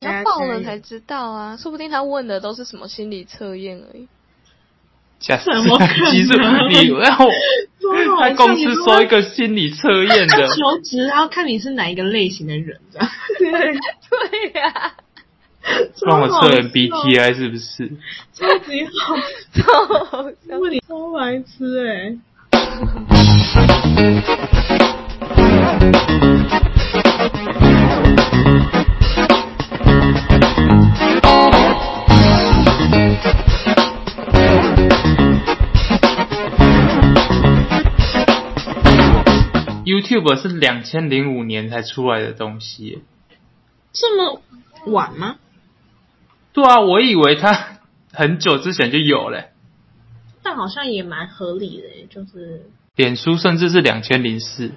[0.00, 4.08] 要爆了才知道啊，说不定他问的都是什么心理测验而已。
[5.18, 6.38] 假设怎么可能其实
[6.70, 7.10] 你要
[8.18, 13.06] 他公司收一个心理测验的，求职，然后看你是哪一个类型的人，这样。
[14.10, 14.94] 对呀、
[16.06, 17.92] 帮我测超好笑 MBTI 是不是？
[18.32, 19.14] 超级好，
[19.52, 19.62] 超
[20.06, 22.16] 好笑问你超白痴哎、
[39.90, 43.02] YouTube 是两千零五年才出来的东西。
[43.92, 44.40] 这么
[44.86, 45.36] 晚吗？
[46.52, 47.78] 对啊，我以为它
[48.12, 49.50] 很久之前就有嘞。
[50.42, 54.72] 但好像也蛮合理的，就是脸书甚至是两千零四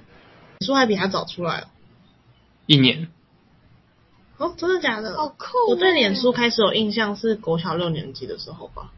[0.61, 1.67] 说还比它早出来了。
[2.65, 3.07] 一年，
[4.37, 5.15] 哦，真的假的？
[5.15, 8.91] 好酷哦我对脸书开始有印象是国小六年级的时候吧。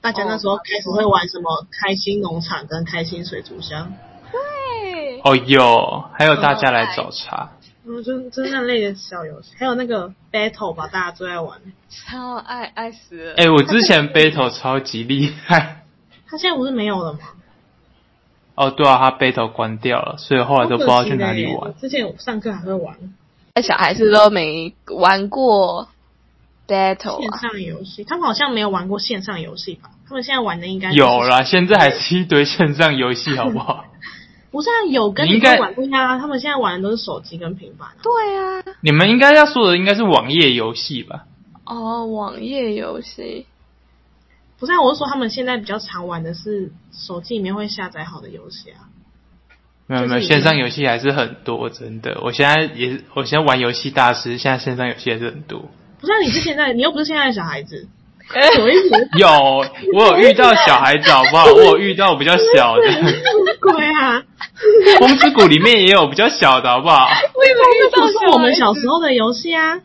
[0.00, 3.92] 大家那时候开始会玩什么开心农场跟开心水族箱，
[5.08, 7.52] 对，哦有，还有大家来找茬。
[7.86, 11.58] 嗯，就就是那类的小游戏，还有那个 battle 吧，大家最爱玩。
[11.88, 13.34] 超爱爱死了。
[13.38, 15.84] 哎、我之前 battle 超级厉害。
[16.28, 17.20] 他现在不是没有了吗？
[18.54, 22.96] 哦，对啊，他 battle 关掉了，所以后来都不知道去哪里玩之前我上课还会玩
[23.62, 25.88] 小孩子都没玩过
[26.66, 29.90] battle 线啊，上游戏，他们好像没有玩过线上游戏吧？
[30.06, 33.84] 他们现在玩的应该、有，啦，现在还是一堆线上游戏，好不好？
[34.50, 36.18] 不是啊，有跟应该玩不一样啊。
[36.18, 41.26] 他们现在玩的都是手机跟平板啊、对啊，你们应该要说的应该是网页游戏吧？
[41.64, 43.46] 哦，网页游戏，
[44.58, 48.88] 不是啊，我是说他们现在比较常玩的是手机里面会下载好的游戏啊。
[49.86, 52.20] 没有没有，线上游戏还是很多，真的。
[52.22, 55.60] 我现在也是，我现在玩游戏大师，现在线上游戏还是很多。
[56.00, 57.97] 不是啊，你是现在，你又不是现在的小孩子，哎
[58.52, 59.08] 什么意思？
[59.18, 59.28] 有，
[59.94, 61.44] 我有遇到小孩子，好不好？
[61.46, 62.82] 我有遇到比较小的，
[63.60, 64.22] 鬼啊！
[64.98, 67.06] 《风之谷》里面也有比较小的，好不好？
[67.34, 69.80] 我以为这是我们小时候的游戏啊。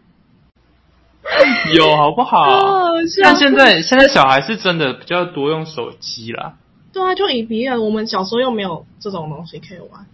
[1.74, 2.46] 有，好不好？
[3.24, 6.56] 但现在现在小孩是真的比较多用手机啦。
[6.92, 10.06] 对啊，就以比尔，我们小时候又没有这种东西可以玩，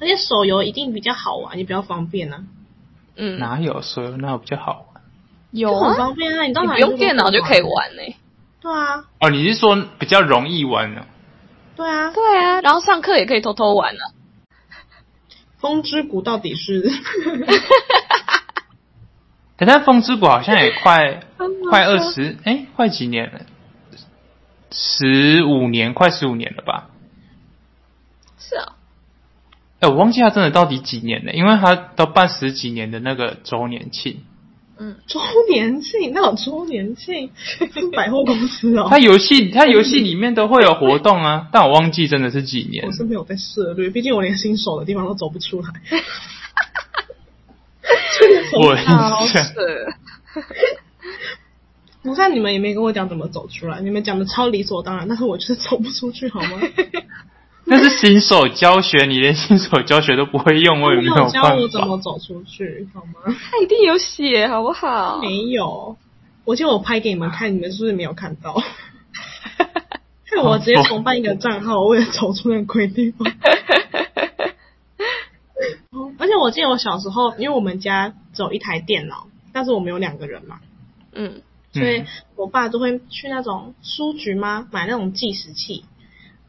[0.00, 2.44] 而且手游一定比较好玩，也比较方便啊，
[3.16, 4.91] 嗯，哪有手游哪有比较好玩？
[5.52, 6.42] 有就很啊，方便啊。
[6.44, 7.60] 你到哪里你不用电脑就可以。
[7.62, 8.02] 玩呢、
[8.60, 11.06] 对啊，哦，你是说比较容易玩呢？
[11.76, 12.10] 对啊。
[12.10, 14.02] 对啊，然后上课也可以偷偷玩啊。
[15.58, 16.82] 风之谷到底是？
[19.56, 23.42] 可是《风之谷》好像也快嗯 快二十，哎，快几年了？
[24.72, 26.88] 十五年，快十五年了吧？
[28.38, 28.72] 是啊，
[29.78, 34.24] 哎，我忘记他真的到底几年了，因为他都办十几年的那个周年庆。
[34.82, 36.10] 嗯，周年庆？
[36.12, 37.30] 那有周年庆？
[37.92, 38.88] 百货公司哦。
[38.90, 42.90] 他游戏，他游戏里面都会有活动啊，但我忘记真的是几年我。
[42.90, 45.68] 是没有在涉略，毕竟我连新手的地方都走不出来。
[48.60, 49.52] 我好印象扯。
[52.02, 56.60] 不是，你们也没跟我讲怎么走出来，你们讲的超理所当然，但是我就是走不出去，好吗？
[57.66, 61.80] 那是新手教学，你连新手教学都不会用，我也没有教我怎。
[61.86, 63.34] 么走出去，好吗？
[63.50, 65.20] 他一定有写，好不好？
[65.20, 65.96] 没有，
[66.44, 68.54] 我记得我拍给你们看，你们是不是没有看到？
[68.54, 73.30] 害 我直接重办一个账号，为了走出那个鬼地方。
[76.18, 80.58] 而且我记得我小时候，因为我们家只有一台电脑，但是我们有两个人嘛，
[81.12, 82.06] 嗯，所以嗯
[82.36, 84.66] 我爸都会去那种书局吗？
[84.72, 85.84] 买那种计时器，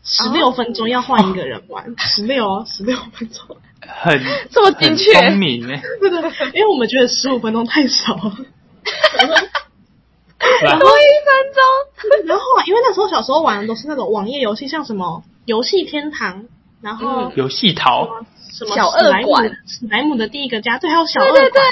[0.03, 3.57] 十六分钟要换一个人玩， 十六哦，十六分钟。
[3.85, 4.21] 很
[4.51, 5.81] 这么精确很聪明哎。
[5.99, 6.21] 对对，
[6.53, 8.37] 因为我们觉得十五分钟太少了。
[10.63, 12.27] 来多一分钟。
[12.27, 16.45] 然后后来，因为那时候小时候玩的都是那种网页游戏，像什么游戏天堂，
[16.81, 18.07] 然后嗯游戏逃，
[18.51, 21.63] 什么小史莱姆二馆史莱姆的第一个家，对，还有小二馆，对对对，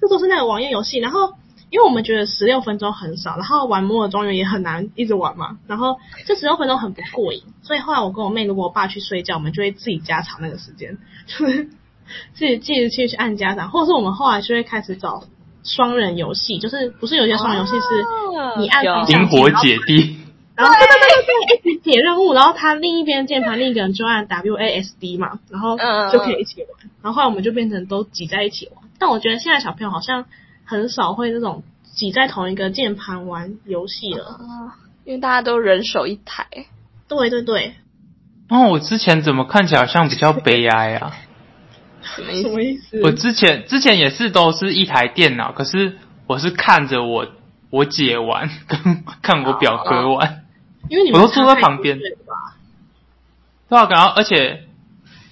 [0.00, 0.98] 这都是那个网页游戏。
[0.98, 1.34] 然后，
[1.74, 11.64] 因为我们觉得十六分钟很少，然后玩摩尔庄园也很难一直玩嘛，然后这十六分钟很不过瘾，所以后来我跟我妹，如果我爸去睡觉，我们就会自己加长那个时间，就是
[12.32, 15.24] 自己记得去去按加长，或者是我们后来就会开始找
[15.64, 20.16] 双人游戏，就是不是有些双人游戏是你按有方向冰火姐弟，
[20.54, 26.68] 然后对对对对对，一起解任务，然后他另一边键盘另一个人就按 W A S D 嘛，然后嗯就可以一起玩。
[27.02, 28.84] 然后后来我们就变成都挤在一起玩。
[29.00, 30.26] 但我觉得现在小朋友好像
[30.64, 31.62] 很少会那种
[31.94, 34.24] 挤在同一个键盘玩游戏了。
[34.24, 36.46] 啊，因为大家都人手一台。
[37.06, 37.74] 对对对，
[38.48, 41.12] 哦，我之前怎么看起来好像比较悲哀啊？
[42.02, 43.00] 什什么意思？
[43.02, 47.26] 我之前之前也是都是一台电脑，可是我是看着我
[47.70, 50.44] 我姐玩， 跟看我表哥玩，
[50.88, 52.56] 因为你们我都坐在旁边差太多岁了吧
[53.68, 54.64] 对啊，然后而且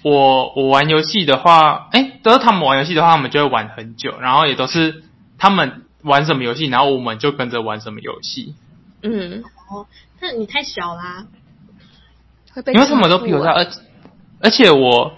[0.03, 5.03] 我我玩游戏的话，哎，都是他们玩游戏的话，他们就会玩很久，然后也都是
[5.43, 8.55] 他们玩什么游戏，然后我们就跟着玩什么游戏，
[9.01, 9.87] 嗯，哦，
[10.21, 11.25] 那你太小啦。
[12.53, 13.67] 会被因为他们都比我大，而
[14.39, 15.11] 而且我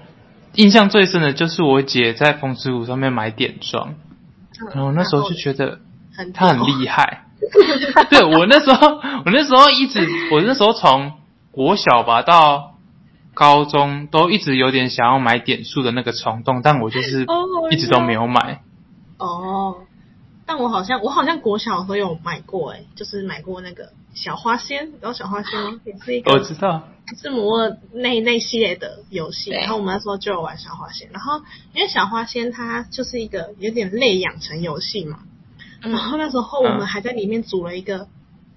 [0.55, 3.93] 印象最深的就是我姐在风之谷上面买点装，
[4.73, 5.77] 然后那时候就觉得
[6.17, 7.25] 很她很厉害。
[8.09, 11.11] 对我那时候，我那时候一直，我那时候从
[11.51, 12.73] 国小吧到
[13.35, 18.63] 高中都一直有点想要买点数的那个冲动，但我就是哦一直都没有买。
[19.19, 19.84] 哦。
[20.45, 25.81] 但我好像我好像国小的时候有买过哎、就是买过那个小花仙，然后小花仙吗？
[25.85, 26.87] 也是一个我知道，
[27.19, 31.41] 是摩尔那那系列的游戏，然后我们那时候就有玩小花仙，然后
[31.73, 35.19] 因为小花仙它就是一个有点类养成游戏嘛，
[35.81, 38.07] 然嗯，后那时候我们还在里面组了一个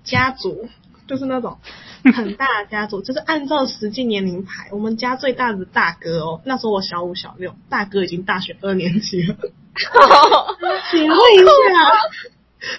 [0.05, 0.69] 家族，
[1.07, 1.59] 就是那种
[2.15, 9.37] 很大的家族，就是按照实际年龄排，我们家最大的大哥哦，那时候我小五小六，大哥已经大学二年级了。
[10.91, 11.51] 请问一下，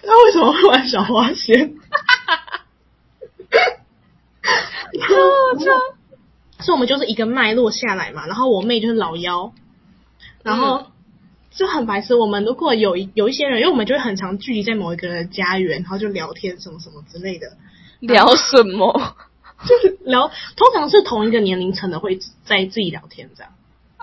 [0.04, 1.75] 那为什么会玩小花仙？
[6.60, 9.54] 所以我们就是一个脉络下来嘛，然后我妹就是老幺，
[10.44, 10.88] 然后
[11.51, 12.16] 就很白痴。
[12.16, 17.54] 我们如果有一有一些人，因为我们就会很常聚集在某一个家园，然后就聊天什么什么之类的，
[18.00, 19.16] 聊什么？
[19.66, 23.51] 就是聊，通常是同一个年龄层的会在自己聊天这样。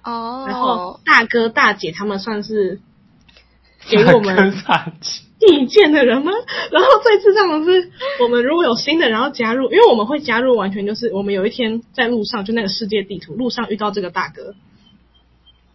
[0.06, 2.81] 哦，然后大哥大姐他们算是
[3.91, 4.55] 给我们
[5.41, 6.32] 意见的人吗？
[6.70, 14.55] 然后最智障的是，我们如果有新的然后加入，因为我们会加入，完全就是我们有一天在路上，就那个世界地图路上遇到这个大哥，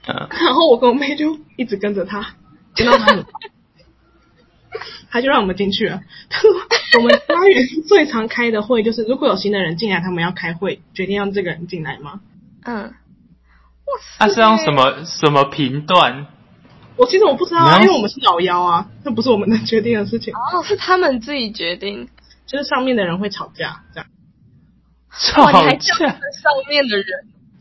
[0.08, 2.36] 嗯，然后我跟我妹就一直跟着他，
[2.74, 3.26] 跟到他们，
[5.10, 6.02] 他就让我们进去了。
[6.30, 6.52] 他 说
[7.00, 12.22] 我们家园最常开的会就是，如果有新的人进来，他们要开会，决定让这个人进来吗？
[12.64, 12.94] 嗯，
[13.92, 16.28] 哇他是用什么什么频段？
[16.98, 20.34] 我其实我不知道啊，因为我们是老幺啊，那不是我们能决定的事情。
[20.34, 22.10] 哦，是他们自己决定。
[22.48, 24.08] 就是上面的人会吵架这样，
[25.10, 26.20] 吵哇，你还叫架上
[26.68, 27.06] 面的人？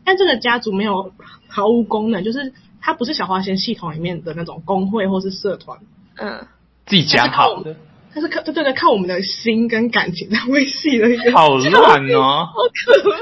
[0.03, 1.13] 但这个家族没有
[1.47, 2.51] 毫无功能，就是
[2.81, 5.79] 它不是小花仙系统里面的那种工会或是社团，
[6.17, 6.45] 嗯，
[6.85, 7.77] 自己讲好的，
[8.13, 11.31] 它是靠对对对靠我们的心跟感情在维系的一个。
[11.31, 12.47] 好乱哦！
[12.51, 12.53] 好
[12.85, 13.17] 可怕。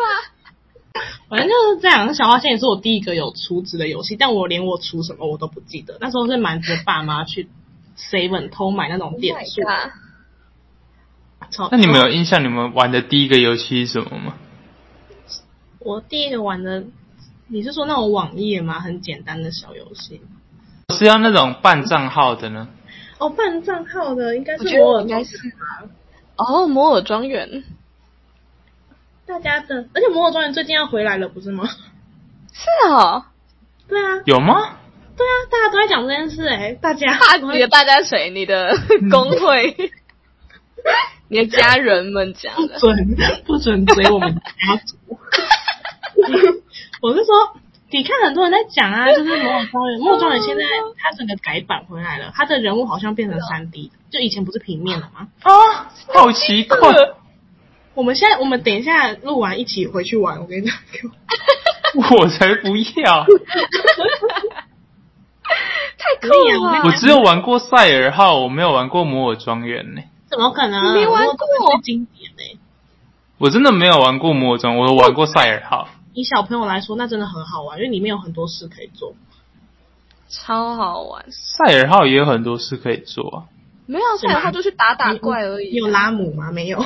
[1.30, 2.14] 反正就是这样。
[2.16, 5.98] 小花仙也是我第一个有储值的游戏，但我连我储什么我都不记得。
[6.02, 7.48] 那时候是瞒着爸妈去
[7.98, 9.62] seven 偷买那种 Oh 点数。
[11.72, 14.36] 那你们有印象你们玩的第一个游戏是什么吗？
[15.80, 16.84] 我第一个玩的，
[17.48, 18.80] 你是说那种网页吗？
[18.80, 20.22] 很简单的小游戏。
[20.90, 22.68] 是要那种办账号的呢？
[23.20, 25.38] 哦，办账号的应该是摩尔应该是
[26.36, 27.64] 哦，摩尔庄园
[29.30, 31.70] 大家的，而且摩尔庄园最近要回来了，不是吗？
[32.52, 33.26] 是哦，
[33.88, 34.78] 对啊，有吗？
[35.16, 37.16] 对啊，大家都在讲这件事哎、大家
[37.54, 38.31] 你的大家谁？
[38.31, 38.76] 你的
[39.12, 39.92] 工会？
[41.30, 42.68] 你的家人们讲不？
[42.80, 43.16] 准
[43.46, 44.98] 不准追我们家族。
[47.02, 47.56] 我是说，
[47.92, 50.64] 你看很多人在讲啊，就是摩尔庄园，摩尔庄园现在
[50.98, 55.28] 它整个改版回来了，它的人物好像变成三 D，就以前不是平面的吗？
[55.44, 56.78] 啊，好奇怪！
[58.00, 60.74] 我们现在我们等一下录完一起回去玩，我跟你讲，
[62.18, 63.26] 我才不要！
[66.00, 66.84] 太酷了！
[66.86, 70.02] 我只有玩过赛尔号，我没有玩过摩尔庄园呢。
[70.30, 70.82] 怎么可能？
[70.82, 71.36] 你没玩过
[71.84, 72.58] 经典呢、
[73.38, 75.90] 我真的没有玩过摩尔庄，我有玩过赛尔号。
[76.14, 79.14] 以小朋友来说，那真的很好玩，因为里面有很多事可以做。
[80.30, 81.26] 超好玩。
[81.32, 83.44] 赛尔号也有很多事可以做啊。
[83.88, 85.72] 没有，赛尔号就去打打怪而已。
[85.72, 86.50] 你有拉姆吗？
[86.54, 86.82] 没有。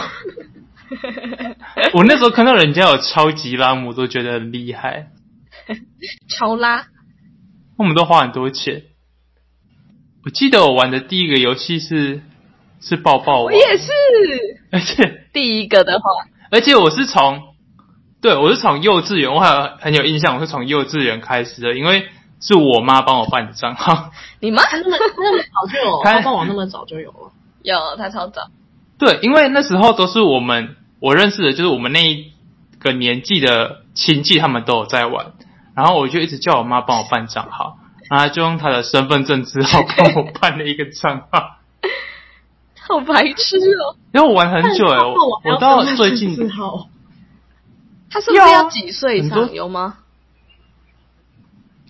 [1.94, 5.08] 我那时候看到人家有超级拉姆，都觉得很厉害。
[6.30, 6.86] 超拉，
[7.78, 8.84] 我们都花很多钱。
[10.26, 12.22] 我记得我玩的第一个游戏是
[12.80, 13.92] 是抱抱王，我也是
[14.72, 16.04] 而且第一个的话，
[16.50, 17.42] 而且我是从，
[18.22, 22.08] 对我是从幼稚园，我还有很有印象，我是从幼稚园开始的，因为
[22.40, 24.12] 是我妈帮我办的账号。
[24.40, 27.32] 你妈他那么他那么早就有，他包包网那么早就有了。
[27.62, 28.50] 有他超早，
[29.00, 32.32] 对，因为那时候都是我们我认识的，就是我们那一
[32.80, 35.34] 个年纪的亲戚，他们都有在玩，
[35.76, 37.78] 然后我就一直叫我妈帮我办账号，
[38.10, 41.58] 然后就用她的身份证字号帮我办了一个账号，
[42.80, 43.98] 好白痴哦！
[44.14, 46.38] 因为我玩很久哎、我我我到最近
[48.10, 49.52] 他是不是要几岁以上？
[49.52, 49.98] 有吗？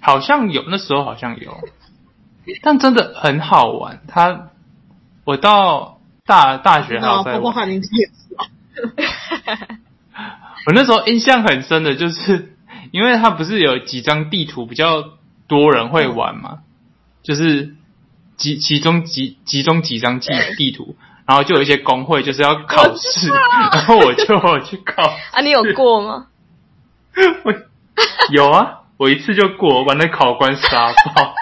[0.02, 1.56] 好像有，那时候好像有，
[2.64, 4.02] 但真的很好玩。
[4.08, 4.50] 他
[5.24, 7.54] 我到大大学还有在玩？
[10.66, 12.56] 我那时候印象很深的就是，
[12.92, 15.04] 因为它不是有几张地图比较
[15.48, 16.60] 多人会玩嘛，
[17.24, 17.76] 就是
[18.38, 23.30] 集其中集集中几张地地图，然后就有一些工会就是要考试，
[23.74, 25.04] 然后我就有去考
[25.34, 26.28] 啊，你有过吗？
[27.44, 27.54] 我
[28.32, 31.34] 有啊，我一次就过，我把那考官杀爆。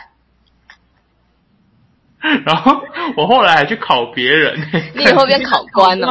[2.45, 2.83] 然后
[3.17, 4.59] 我后来还去考别人、
[4.95, 6.07] 你以后变考官哦。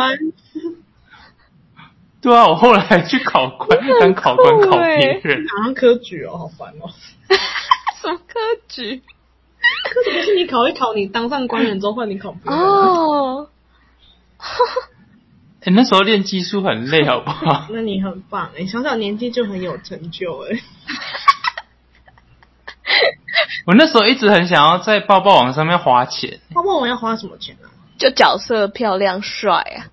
[2.23, 5.47] 关对啊，我后来还去考官当考官考别人。
[5.49, 6.91] 好像科举哦，好烦哦。
[8.01, 9.03] 什么科举？
[9.85, 12.59] 科举就是你考一考，你当上官员之后换你考别人。
[12.59, 13.49] 哦，
[15.63, 17.67] 哎、 那时候练技术很累，好不好？
[17.71, 20.61] 那你很棒哎，小小年纪就很有成就哎。
[23.67, 27.69] 我那时候一直很想要在抱抱网上面花钱，泡泡网要花什么钱啊？
[27.99, 29.93] 就角色漂亮帅啊，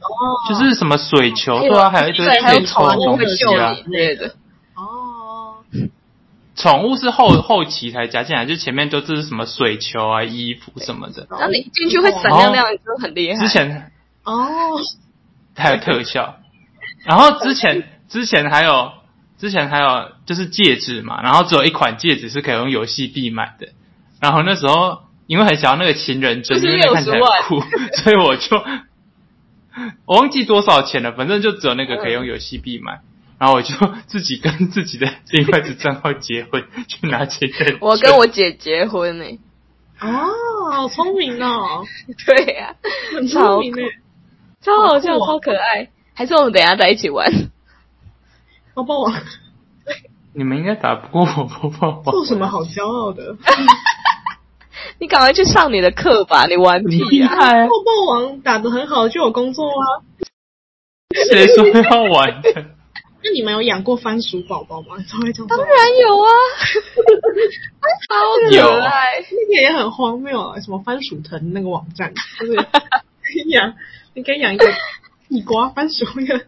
[0.00, 3.76] 哦，就是什么水球，对啊，还有一堆对，还有可以抽的宠物会东西啊。
[3.86, 4.34] 类的。
[4.76, 5.56] 哦，
[6.54, 11.26] 宠物是后后期才加进来，就前面都是什么水球啊、衣服什么的。
[11.30, 13.38] 然后你进去会闪亮亮，你真的很厉害。
[13.40, 13.90] 之前
[14.24, 14.78] 哦，
[15.56, 16.36] 还有特效，
[17.04, 18.92] 然后之前 之前还有
[19.38, 23.68] 之前还有就是戒指嘛，然后只有一款戒指是可以用游戏币买的，
[24.20, 27.60] 然后那时候因为很想要那个情人针，就是因为那看起来很酷，
[28.02, 28.62] 所以我就
[30.06, 33.00] 我忘记多少钱了，反正就只有那个可以用游戏币买。
[33.38, 33.72] 然后我就
[34.08, 37.78] 自己跟自己的另外一只账号结婚，去拿情人针。
[37.80, 39.24] 我跟我姐结婚呢、
[40.00, 41.84] 哦，好聪明哦，
[42.26, 42.74] 对呀、
[43.14, 43.90] 很超聪明哎。
[44.60, 45.88] 超好笑，超可爱。
[46.14, 47.30] 还是我们等一下在一起玩？
[48.74, 49.14] 泡泡网
[50.34, 52.04] 你们应该打不过我泡泡网。
[52.06, 53.36] 做什么好骄傲的？
[55.00, 60.02] 你赶快去上你的课吧，你玩屁呀、害泡泡网打的很好，就有工作啦。
[61.30, 62.50] 谁说要玩的？
[63.20, 64.96] 那你们有养过番薯宝宝吗？
[65.08, 66.30] 稍微这样说当然有啊，
[68.08, 68.14] 超
[68.50, 69.24] 可爱。
[69.30, 72.68] 那个也很荒谬啊，什么番薯藤那个网站，就是可
[73.44, 73.74] 以养，
[74.14, 74.66] 你可以养一个
[75.28, 76.44] 地瓜番薯那个，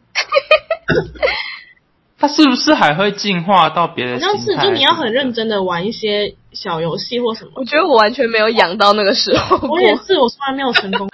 [2.18, 4.18] 它是不是还会进化到别的好？
[4.20, 7.64] 像是就你要很认真的玩一些小游戏或什么我。
[7.64, 11.08] 觉得我完全没有养到那个时候过我，也是，我从来没有成功。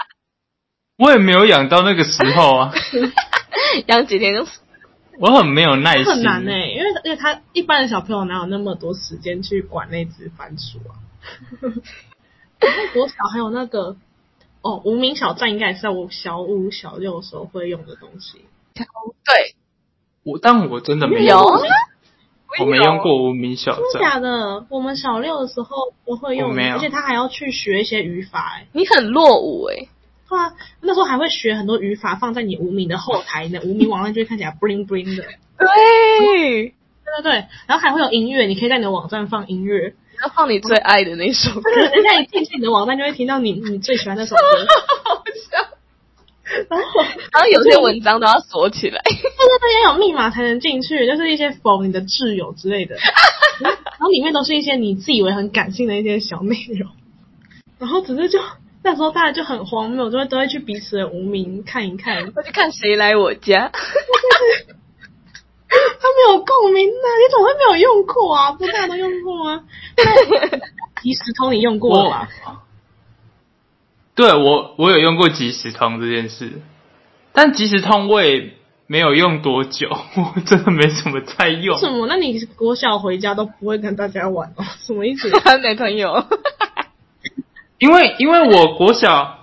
[0.99, 2.73] 我也没有养到那个时候啊，
[3.87, 4.61] 养几天就死。
[5.19, 6.05] 我很没有耐心。
[6.05, 10.93] 很难呢、欸因为因为他一般的小朋友哪有那么多时间去管那只番薯啊？
[12.59, 13.97] 然后国小还有那个
[14.63, 18.45] 哦，无名小站应该也是在我小五小六的时候会用的东西。
[18.75, 18.87] 对，
[20.23, 21.39] 我但我真的没有
[22.61, 24.01] 我没用过无名小真的。
[24.01, 24.67] 假的？
[24.71, 25.69] 我们小六的时候
[26.07, 29.89] 都会用而且他还要去学一些语法、欸，你很落伍哎、
[30.29, 35.23] 对啊，那时候还会学很多语法放在你无名的后台，你的无名网站就会看起来 bling bling 的。
[35.59, 35.67] 对，
[36.25, 36.75] 对
[37.23, 37.33] 对对，
[37.67, 44.43] 然后还会有音乐，你可以在你的网站放音乐，要放你最爱的那首歌，人家一进去你的网站就会听到你你最喜欢那首歌。
[45.05, 45.76] 好笑。
[46.71, 52.97] 然后然后 有些文章都要锁起来，对对对，要有密码才能进去，就是一些否你的挚友之类的，
[53.61, 56.91] 然后里面都是一些你自以为很感性的一些小内容，
[57.79, 58.39] 然后只是就
[58.85, 63.73] 那时候大家就很荒谬，就会都会去彼此的无名看一看，看谁来我家。
[65.69, 68.53] 他没有共鸣呢，你怎么会没有用过啊？
[68.53, 69.65] 不是大家都用过吗？
[71.03, 72.29] 即时通你用过了吧？
[74.17, 76.61] 对我我有用过即时通这件事，
[77.33, 78.55] 但即时通我也
[78.87, 81.81] 没有用多久， 我真的没什么在用为。
[81.81, 82.07] 什么？
[82.09, 84.65] 那你国小回家都不会跟大家玩哦？
[84.81, 85.31] 什么意思？
[85.31, 86.25] 他没朋友，
[87.79, 89.41] 因为因为我国小，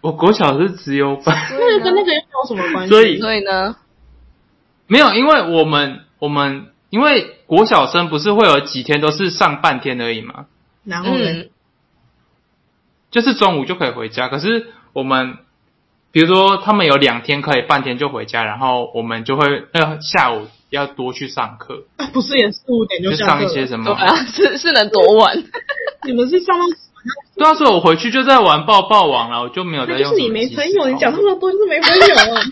[0.00, 2.90] 我国小是自由班， 那个跟那个又有什么关系？
[2.94, 3.74] 所以所以呢，
[4.86, 10.46] 没有，因为我们我们因为国小生不是会有几天都是上半天而已嘛，
[10.84, 11.24] 然后呢？
[11.32, 11.48] 嗯，
[13.14, 14.26] 就是中午就可以回家。
[14.26, 15.38] 可是我们
[16.10, 23.44] 比如说他们有两天可以半天就回家，然后我们就会呃下午要多去上课，啊不是也四五点就就上？
[23.44, 23.84] 一些什么。
[23.84, 25.36] 对啊，是是能多晚？
[26.04, 26.64] 你们是上到
[27.36, 32.42] 对啊，所以我回去就在玩抱抱网了，我就没有在用就是你没朋友，你讲那么多就是没朋友啊。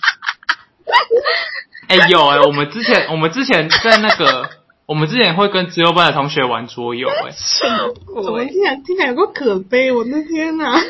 [1.88, 4.48] 哎、有哎、我们之前我们之前在那个
[4.86, 7.30] 我们之前会跟自由班的同学玩桌游 哎、
[8.22, 9.92] 怎么听起来听起来有个可悲？
[9.92, 10.74] 我的天哪！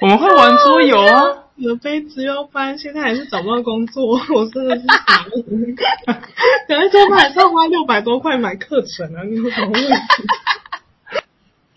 [0.00, 1.22] 我们会玩桌游啊，
[1.56, 5.76] 我的杯资优班现在还是找不到工作，我真的是傻眼。
[6.68, 9.88] 可能周班还是要花六百多块买课程啊，你有什么问题？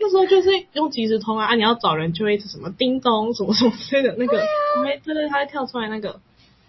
[0.02, 4.42] 那时候就是用即时通啊，啊你要找人就会一直什么叮咚什么什么之类的那个，
[4.84, 6.20] 没对对，它会跳出来那个，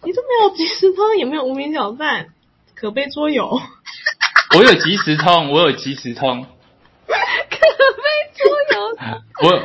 [0.02, 2.28] 你都没有即时通，也没有无名小站，
[2.74, 3.60] 可悲桌游。
[4.56, 7.16] 我有即时通，我有即时通，可悲
[8.36, 8.78] 桌游，
[9.42, 9.62] 我有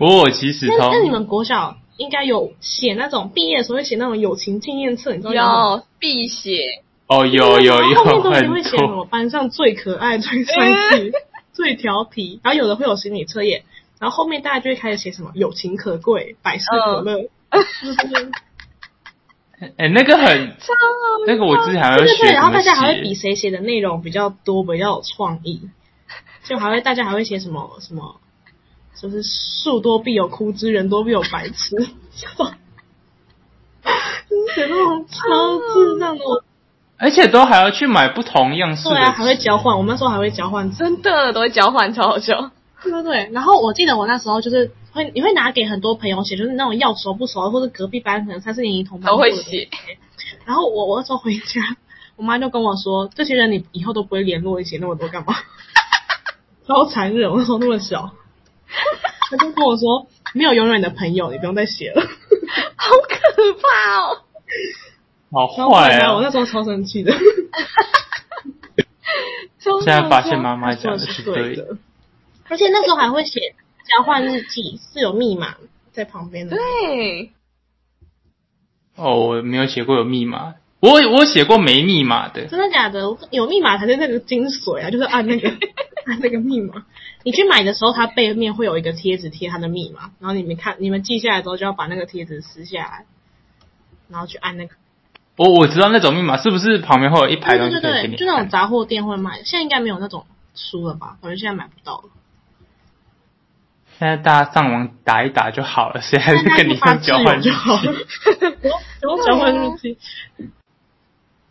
[0.00, 1.12] 我有即时通那你通。
[1.12, 5.76] 们国小应该有写那种毕业的时候会写那种友情纪念册，你知道吗？
[5.76, 9.04] 有必写，哦，有有有后后面有都一定很会写什么。
[9.06, 11.12] 班上最可爱、最帅气、
[11.52, 13.64] 最调皮，然后有的会有心理测验，
[13.98, 17.60] 然后后面大家就会开始写什么友情可贵、百事可乐，就
[17.92, 18.30] 是
[19.76, 20.56] 哎、那个很，
[21.26, 23.14] 那个我之前还会对对对，学怎么然后大家还会比。
[23.14, 25.68] 谁写的内容比较多、比较有创意，
[26.44, 28.20] 就还会大家还会写什么什么，
[29.00, 31.74] 就是树多必有枯枝，人多必有白痴，
[32.14, 32.54] 就是
[34.54, 36.24] 写那种超智障的。
[37.00, 38.90] 而且都还要去买不同样式的。
[38.90, 40.70] 对啊，还会交换，我们那时候还会交换。
[40.72, 42.50] 真的都会交换，超好笑。
[42.82, 49.68] 对对对，然后我记得我那时候就是会，你会拿给很多朋友写，就是那种要熟不熟，或者隔壁班可能三四年级同班都会写。
[50.44, 51.62] 然后我我那时候回家，
[52.16, 55.34] 我妈就跟我说，这些人你以后都不会联络，你写那么多干嘛？
[56.66, 58.10] 超残忍，我那时候那么小，
[59.30, 62.02] 她就跟我说，没有永远的朋友，你不用再写了。
[62.76, 64.22] 好可怕哦！
[65.30, 66.14] 好坏啊！
[66.14, 67.12] 我那时候超生气的。
[69.58, 71.76] 现现在发现妈妈讲的说是对对的，
[72.48, 73.54] 而且那时候还会写
[73.88, 75.56] 交换日记，是有密码
[75.92, 76.56] 在旁边的。
[76.56, 77.32] 对，
[78.96, 82.46] 哦，我没有写过有密码，我我写过没密码的。
[82.46, 83.16] 真的假的？
[83.30, 84.90] 有密码才是那个精髓啊！
[84.90, 85.48] 就是按那个
[86.06, 86.84] 按那个密码。
[87.24, 93.06] 你去买的时候，它背面会有一个贴纸贴它的密码，然后你们看，你们记下来之后就要把那个贴纸撕下来，
[94.08, 94.74] 然后去按那个。
[95.36, 98.48] 我我知道那种密码是不是旁边会有一排对东西对对对，就那种？
[98.48, 101.16] 杂货店会卖，现在应该没有那种书了吧？
[101.20, 102.04] 反正现在买不到了。
[103.98, 107.88] 现在大家上网打一打就好了，谁还是跟你交换日就好记？
[109.26, 109.98] 交换日记。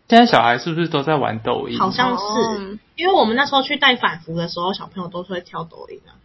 [0.08, 1.78] 现在小孩是不是都在玩抖音？
[1.78, 2.18] 好像哦
[2.58, 6.16] 是，因为我们那时候去带反服的时候，小朋友都是会跳抖音啊。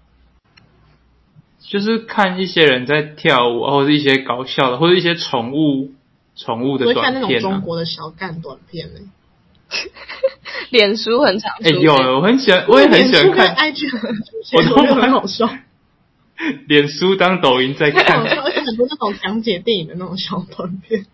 [1.59, 5.91] 就是看一些人在跳舞，或者一些搞笑的，或者一些宠物
[6.37, 7.51] 宠物的我会看那种短片啊。
[7.51, 9.01] 中国的小干短片呢、
[10.71, 11.81] 脸书很常出哎、现。
[11.81, 13.89] 有，我很喜欢，我也很喜欢看 IG
[14.53, 15.49] 我都我觉得很好笑，
[16.67, 18.25] 脸书当抖音在看。
[18.25, 21.07] 很好笑，而且很多那种讲解电影的那种小短片，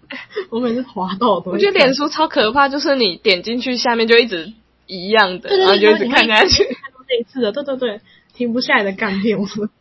[0.51, 4.53] 我每次滑到我我觉得脸看书超可怕，就是你点进去下面就一直
[4.87, 6.65] 一样的，对对对，然后就一直看下去。
[6.65, 8.01] 看到类似的，对对对，
[8.35, 9.69] 停不下来的干片，我说。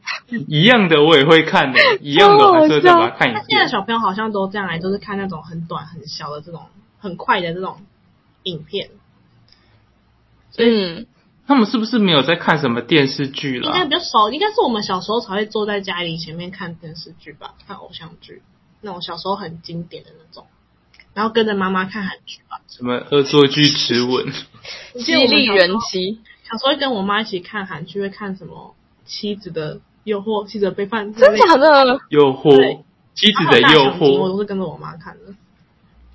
[0.50, 3.70] 一样的我也会看的，一样的我还是会再把它看一那现在遍。
[3.70, 6.64] 小朋友好像都这样来，都是看那种很短很小的这种
[7.00, 7.78] 很快的这种
[8.44, 8.90] 影片，
[10.58, 11.06] 嗯，
[11.48, 13.86] 他们是不是没有在看什么电视剧了应该？
[13.86, 18.42] 比较少，应该是我们小时候才会坐在家里前面看电视剧吧，看偶像剧，
[18.82, 20.46] 那种小时候很经典的那种，
[21.14, 22.60] 然后跟着妈妈看韩剧吧。
[22.68, 24.26] 什么恶作剧之吻？
[25.00, 32.02] 激励人妻，小时候会跟我妈一起看韩剧，会看什么妻子的诱惑、妻子的背叛，真假的？
[32.10, 32.84] 诱惑对，
[33.16, 34.30] 妻子的诱然后大长今我。
[34.30, 35.34] 都是跟着我妈看的。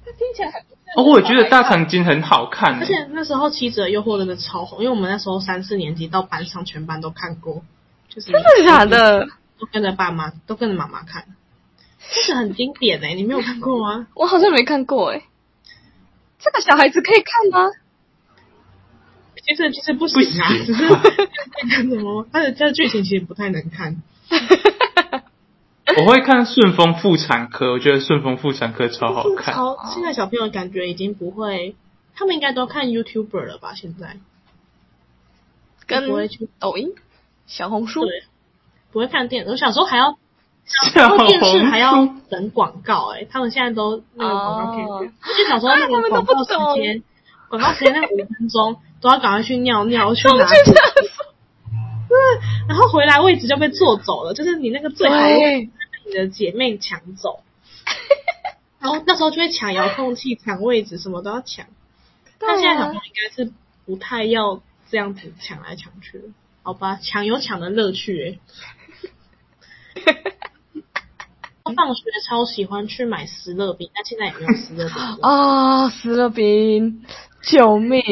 [0.05, 0.61] 那听起来还
[0.96, 2.81] 哦，我也觉得大长今很好看欸。
[2.81, 7.62] 而且那时候《妻子的诱惑》真的超红，因为我们那时候三四年级到班上全班都看过，
[8.09, 9.26] 就是真的假的？
[9.59, 11.24] 都跟着爸妈，都跟着妈妈看，
[12.26, 14.07] 这个很经典哎、你没有看过吗？
[14.14, 15.22] 我好像没看过哎。
[16.38, 17.70] 这个小孩子可以看吗？
[19.44, 20.88] 其实其实不行啊，只是
[21.70, 24.02] 看什么，它的它的剧情其实不太能看。
[26.00, 29.52] 我会看《顺丰妇产科》，我觉得《顺丰妇产科》超好看。
[29.57, 31.76] 超现在小朋友感觉已经不会，
[32.14, 33.74] 他们应该都看 YouTuber 了吧？
[33.74, 34.16] 现在
[35.87, 36.94] 跟不会去抖音、
[37.46, 38.24] 小红书，对，
[38.92, 39.50] 不会看电视。
[39.50, 40.16] 我小时候还要，
[40.64, 47.02] 小然后电视还要等广告哎、他们现在都那个广告可以哦选， 而且小时候那他们都个广告不懂时间，
[47.48, 51.26] 广告时间那五分钟都要赶快去尿尿去拿我去厕所。
[52.09, 52.16] 对，
[52.68, 55.70] 然后回来位置就被坐走了，就是你那个最好位置对，被
[56.07, 57.43] 你的姐妹抢走，
[58.81, 61.67] 然后那时候就会抢遥控器、抢位置，什么都要抢。
[62.38, 63.53] 但现在小朋友应该是
[63.87, 64.61] 不太要
[64.91, 66.25] 这样子抢来抢去了，
[66.62, 66.99] 好吧？
[67.03, 68.41] 抢有抢的乐趣
[70.05, 70.05] 哎、
[71.77, 75.19] 放学超喜欢去买石乐冰，但现在也没有石乐饼了。
[75.23, 77.05] 啊， 石乐冰，
[77.43, 78.03] 救命！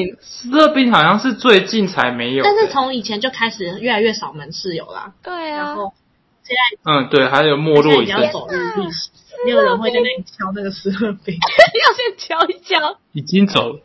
[0.50, 5.92] 热冰好像是最近才没有，但是从以前就开始越来越少门市有啦，对啊，然后
[6.50, 9.10] 现在嗯，对，还有没落一阵子，已经要走入历史，
[9.44, 11.36] 没有人会在那里敲那个十二饼。
[11.38, 12.98] 要先敲一敲。
[13.12, 13.80] 已经走了。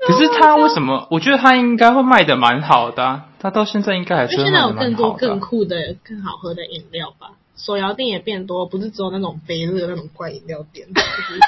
[0.00, 1.06] 可是他为什么？
[1.10, 5.38] 我觉得他应该会卖的蛮好的、啊，他到现在应该还是现在有更多更。
[5.40, 7.32] 酷的、更好喝的饮料吧。
[7.56, 11.40] 手摇店也变多，不是只有那种杯乐那种怪饮料店，就是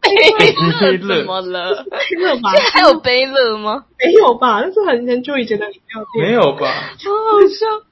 [0.00, 0.10] 杯
[0.52, 1.84] 乐怎么了？
[1.84, 2.50] 杯乐吧？
[2.52, 3.84] 现在还有杯乐吗？
[3.98, 4.60] 没有吧？
[4.60, 6.26] 那是很很久以前的饮料店。
[6.26, 6.66] 没，有吧？
[6.66, 7.86] 好好笑。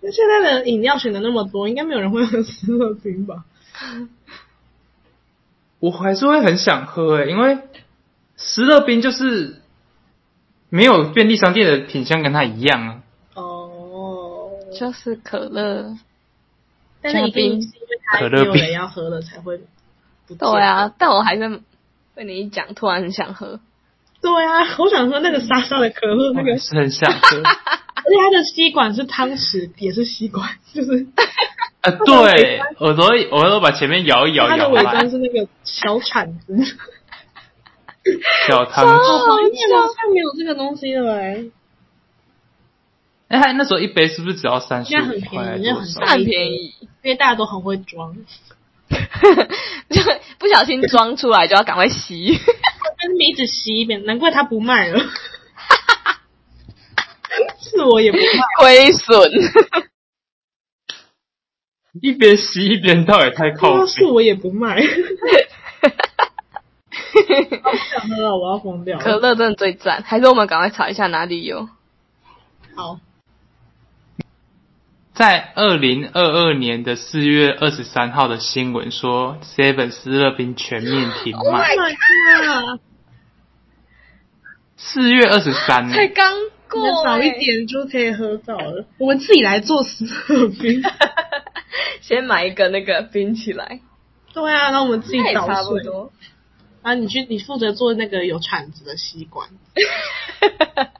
[0.00, 3.44] 那现在的饮料选的那么多，应该没有人会喝十二冰吧？
[5.78, 7.58] 我还是会很想喝诶、因为
[8.36, 9.56] 石乐冰就是
[10.68, 13.02] 没有便利商店的品相跟它一样啊。
[13.34, 15.96] 哦，就是可乐。
[17.02, 19.60] 但是一定是因为它有人要喝了才会
[20.34, 21.60] 不见对啊，但我还是
[22.14, 23.60] 被你一讲，突然很想喝。
[24.20, 27.38] 对啊，我想喝那个沙沙的可乐，那个是很想喝。
[28.04, 31.06] 而且它的吸管是汤匙，也是吸管，就是
[31.82, 36.56] 啊，对，我都会我都把前面摇一摇它的尾端是那个小铲子。
[38.48, 39.36] 小汤好匙。
[39.36, 41.44] 怀念哦，现在没有这个东西了哎，
[43.28, 45.44] 哎，它那时候一杯是不是只要三十很五块？
[45.44, 48.16] 还便宜，是多少现在很大很便宜，因为大家都很会装。
[49.88, 50.02] 就
[50.42, 52.36] 不小心装出来就要赶快吸。
[52.98, 54.98] 但是你一直吸一遍，难怪他不卖了。
[57.60, 58.24] 是我也不卖，
[58.58, 59.32] 亏损。
[62.02, 63.86] 一边吸一边倒也太靠要背。
[63.86, 64.82] 是我也不卖。
[67.62, 68.98] 好想喝了，我要疯掉。
[68.98, 71.68] 可乐真的最赞，还是我们赶快查一下哪里有？
[72.74, 72.98] 好，
[75.14, 81.68] 在二零二二年的四月二十三号的新闻说，Seven 斯乐冰全面停 Oh 卖。
[84.76, 85.90] 四月二十三？
[85.90, 86.32] 才刚
[86.68, 88.86] 过、再早一欸，点就可以喝到了。
[88.98, 90.82] 我们自己来做斯乐冰。
[92.00, 93.80] 先买一个那个冰起来，
[94.32, 95.78] 对啊，然后我们自己捣那也差不。
[95.80, 96.10] 多。
[96.82, 99.50] 然后你去，你负责做那个有铲子的吸管。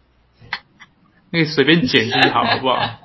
[1.31, 3.01] 那个随便剪就好，好不好？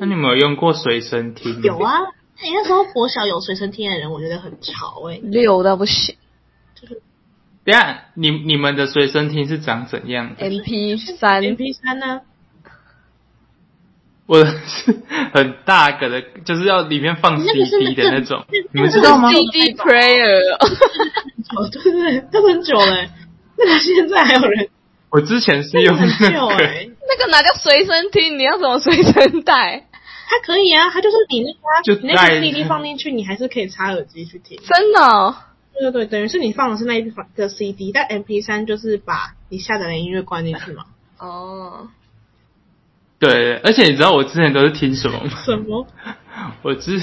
[0.00, 1.62] 那你们有用过随身听？
[1.62, 1.78] 有。
[1.78, 1.98] 啊，
[2.38, 6.16] 哎、那时候国小有随身听的人，我觉得很潮哎、溜到不行
[6.80, 6.96] 等
[7.66, 12.20] 一下，你你们的随身听是长怎样的？，MP 三 M P 三呢？
[14.26, 20.54] 我是很大个的，就是要里面放那个是 CD 的那种那个，你们知道吗？CD player，
[21.56, 23.10] 哦，对对对，那个很久了、欸，
[23.56, 24.68] 那个现在还有人，
[25.10, 26.56] 我之前是那用那个，
[27.08, 28.38] 那个哪叫随身听？
[28.38, 29.86] 你要怎么随身带？
[30.30, 34.58] 它可以啊，它就是你那个啊就你那个 CD 放进去，你还是可以插耳机去听。
[34.62, 35.34] 真的、哦？
[35.72, 40.84] 对对对，等于是你放的是那一个 CD，但 M P 三就是把你下载的音乐关进去嘛。
[41.18, 41.88] 哦，
[43.18, 45.30] 对，而且你知道我之前都是听什么吗？
[45.44, 45.86] 什么？
[46.62, 47.00] 我之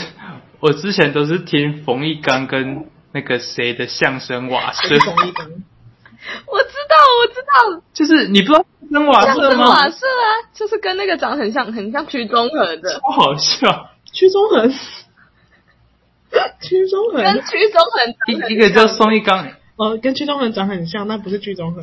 [0.60, 5.48] 我之前都是听冯一刚跟那个谁的相声瓦舍，同一刚。
[6.48, 9.70] 我知道，我知道，就是你不知道相声瓦舍吗？
[9.70, 14.68] 瓦舍啊，就是跟那个长得很像，很像曲中和的，超好笑，曲中和，
[16.62, 17.22] 曲中和？
[17.24, 21.82] 跟曲中恒长得很一一个叫像宋一刚，哦，跟曲中和长很像，那不是曲中和。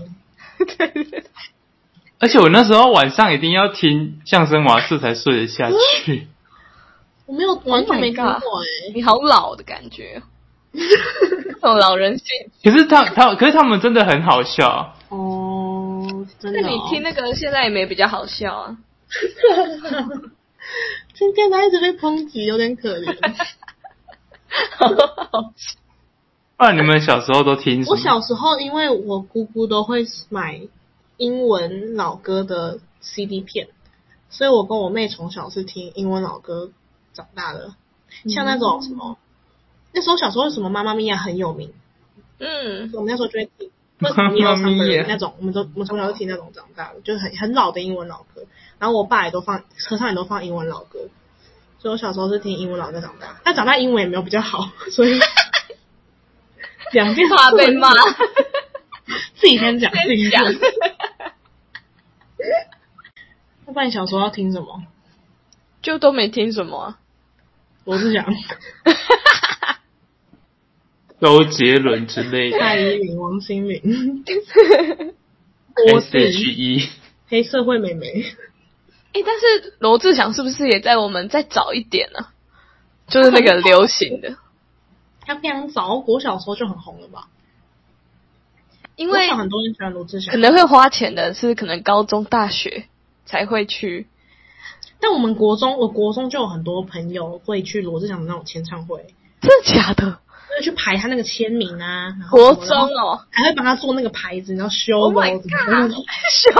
[0.78, 0.88] 对。
[0.88, 1.24] 对对
[2.20, 5.70] 而且我那时候晚上一定要听相声瓦舍才睡得下
[6.04, 6.28] 去。
[7.26, 10.22] 我没有完全没听 Oh 过哎、你好老的感觉，
[10.72, 12.26] 这种老人性。
[12.62, 15.51] 可是他他可是他们真的很好笑，哦，
[16.38, 16.62] 真的、哦。
[16.62, 18.78] 那你听那个现在也没比较好笑啊。
[21.14, 23.14] 今天他一直被抨击，有点可怜。
[26.56, 27.84] 不然你们小时候都听？
[27.86, 30.60] 我小时候，因为我姑姑都会买
[31.16, 33.68] 英文老歌的 CD 片，
[34.30, 36.70] 所以我跟我妹从小是听英文老歌
[37.12, 37.74] 长大的。
[38.28, 39.16] 像那种什么，
[39.92, 41.72] 那时候小时候什么妈妈咪呀很有名，
[42.38, 43.70] 嗯，我们那时候就会听。
[45.08, 48.44] 那种，我们都我们从小就听那种长大的，就是很很老的英文老歌。
[48.78, 51.08] 然后我爸也都放车上也都放英文老歌，
[51.78, 53.40] 所以我小时候是听英文老歌长大。
[53.44, 55.18] 但长大英文也没有比较好， 所以
[56.92, 57.88] 两件怕被骂。
[59.34, 60.52] 自己先讲，自己讲讲。
[63.66, 64.82] 要不然你小时候要听什么？
[65.82, 66.98] 就都没听什么啊。
[67.84, 68.24] 罗志祥、
[71.22, 74.24] 周杰伦之类的蔡依林、王心凌、
[75.72, 76.88] 郭，S H 靖、E。
[77.28, 78.24] 黑社会妹妹。
[79.12, 82.26] 诶，但是罗志祥是不是也在我们再早一点呢、
[83.06, 84.34] 就是那个流行的，
[85.20, 87.28] 他非常早，国小时候就很红了吧？
[88.96, 92.86] 因为很多人喜欢罗志祥可，能会花钱的是可能高中、大学
[93.26, 94.08] 才会去。
[94.98, 100.18] 但我们国中，我国中就有很多朋友会去罗志祥的那种签唱会，真的假的？
[100.52, 103.24] 就是去排他那个签名啊，然后国中哦。
[103.30, 105.96] 还会帮他做那个牌子，然后修，Oh 楼 my 怎么样 god，
[106.30, 106.50] 羞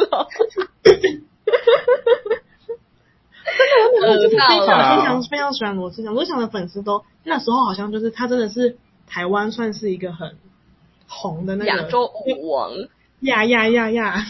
[0.00, 0.28] 了，
[4.00, 10.36] 就是非常非常非常喜欢罗志祥，罗志祥的粉丝都那时候好像就是他真的是台湾算是一个很
[11.06, 12.72] 红的那个亚洲舞王，
[13.20, 14.26] 呀呀呀呀，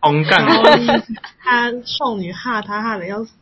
[0.00, 1.02] 红然后干，
[1.42, 3.32] 他少女哈他哈的要死。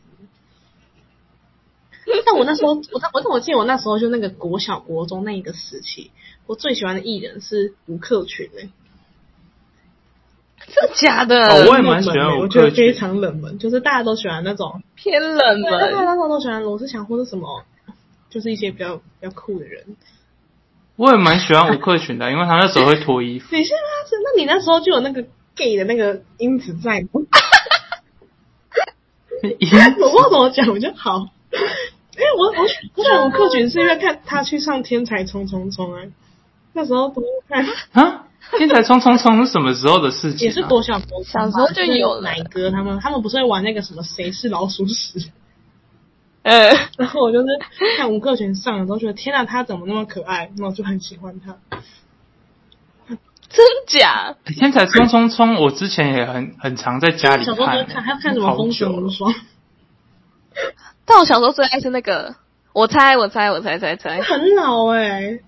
[2.25, 6.11] 但我那时候，我我我记得我那时候就那个国小国中那一个时期，
[6.47, 8.69] 我最喜欢的艺人是吴克群诶、
[10.67, 11.47] 真的假的？
[11.47, 17.63] 哦我也蛮喜欢我觉得非常冷门，就是大家都喜欢那种，偏冷门，大家门，那时候都喜欢罗志祥或者什么，
[18.29, 19.95] 就是一些比较比较酷的人。
[20.95, 23.47] 我也蛮喜欢吴克群的，因为他那时候会脱衣服。
[23.55, 27.07] 你现在是，那你那时候就有那个 gay 的那个因子在吗？
[29.43, 29.75] 我不知
[30.23, 31.29] 道怎么讲，我就好。
[31.53, 36.01] 因 为我我我选吴克群是因为看他去上《天才冲冲冲》啊，
[36.73, 38.25] 那时候都看啊，
[38.57, 40.41] 天才冲冲冲是什么时候的事情、啊？
[40.47, 45.29] 也是国小国小时候就有奶哥他们，他们不是会玩那个什么谁是老鼠屎？
[46.43, 47.47] 呃，然后我就是
[47.97, 50.51] 看吴克群上的时候，觉得天啊，他怎么那么可爱？
[50.57, 51.57] 那我就很喜欢他。
[53.49, 54.35] 真假？
[54.45, 59.31] 天才冲冲冲，我之前也很很常在家里小时候就看，看，还要看什么《风雪无双》，
[61.05, 62.35] 但我小时候最爱是那个，
[62.73, 65.39] 我猜，我猜，我猜猜猜，很老哎、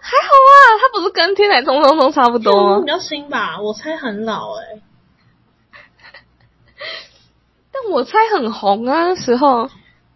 [0.00, 2.86] 好啊，它不是跟《天才冲冲冲》差不多吗比？
[2.86, 3.60] 较新吧？
[3.60, 4.62] 我猜很老哎、
[7.72, 9.68] 但我猜很红啊，那时候。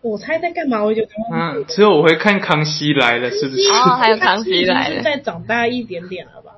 [0.03, 0.83] 我猜在干嘛？
[0.83, 3.69] 我就嗯，只有我会看《康熙来了》，是不是？
[3.71, 6.53] 哦还有 康熙来了是再长大一点点了吧？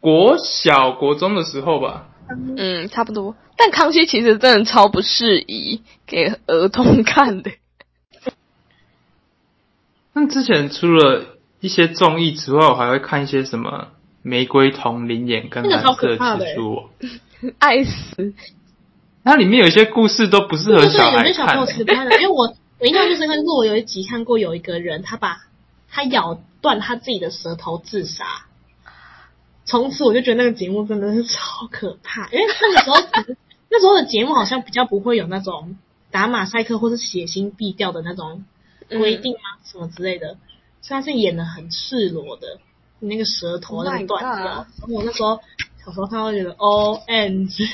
[0.00, 2.07] 国小、国中的时候吧。
[2.56, 3.34] 嗯，差不多。
[3.56, 7.50] 但康熙其实真的超不适宜给儿童看的。
[10.12, 13.70] 那之前除了一些综艺之外，我还会看一些什么
[14.22, 16.90] 《玫瑰童林眼》跟《蓝色蜘蛛网》，
[17.58, 18.34] 爱死！
[19.24, 25.38] 它里面有一些故事都不适合对对，小孩有些小朋友看、其实不太懂，因为我我印象最深刻就是我有一集看过有一个人，他把
[25.90, 28.24] 他咬断他自己的舌头自杀。
[29.68, 32.96] 从此我就觉得那个节目真的是超可怕，因为那个时候
[33.68, 35.76] 那时候的节目好像比较不会有那种
[36.10, 38.44] 打马赛克或是血腥毙掉的那种
[38.88, 39.60] 规定吗？
[39.70, 40.38] 什么之类的，
[40.80, 42.60] 所以他是演的很赤裸的，
[42.98, 44.46] 你那个舌头 Oh 那个断掉。
[44.46, 45.38] 然后我那时候
[45.84, 47.66] 小时候看到觉得 O N G，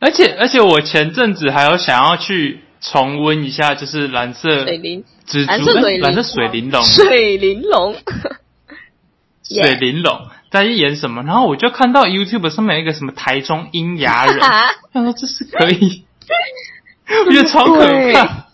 [0.00, 6.00] 而且而且我前阵子还有想要去重温一下，就是蓝色水灵，蜘蛛、蓝色水灵。
[6.00, 7.94] 哎蓝色水玲珑、水玲珑，
[9.44, 16.04] 水玲珑在演什么，然后我就看到 YouTube 上面有一个什么台中阴牙人，我想说这是可以，
[17.26, 17.80] 我觉得超可
[18.12, 18.46] 怕。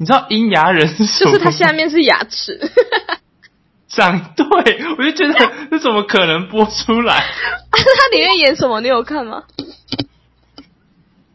[0.00, 1.32] 你知道阴牙人是什么？
[1.32, 2.60] 就是它下面是牙齿。
[3.88, 4.46] 长对，
[4.96, 7.24] 我就觉得这怎么可能播出来？
[7.72, 8.80] 它里面演什么？
[8.80, 9.42] 你有看吗？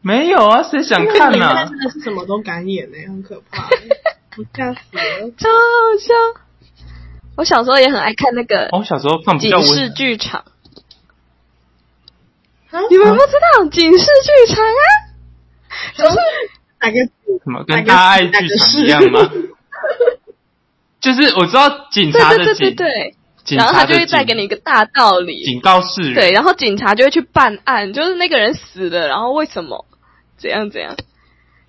[0.01, 3.69] 没有啊，谁想看呢、他真的是什么都敢演呢、很可怕、欸，
[4.37, 5.31] 我吓死了。
[5.37, 6.13] 超好笑。
[7.35, 10.45] 我小时候也很爱看那个哦我小时候看比较警示，剧场，
[12.71, 14.83] 啊你们不知道警示剧场啊？
[15.97, 16.15] 就是
[16.79, 16.97] 哪个
[17.43, 19.31] 什么跟大爱剧场一样吗？
[21.01, 26.13] 就是我知道警察的对对对对警，对，然后他就会察的警再给你一个大道理，警告世人。
[26.13, 29.85] 对，然后警察就会去办案，就是那个人死了，然后为什么
[30.37, 30.95] 怎样怎样？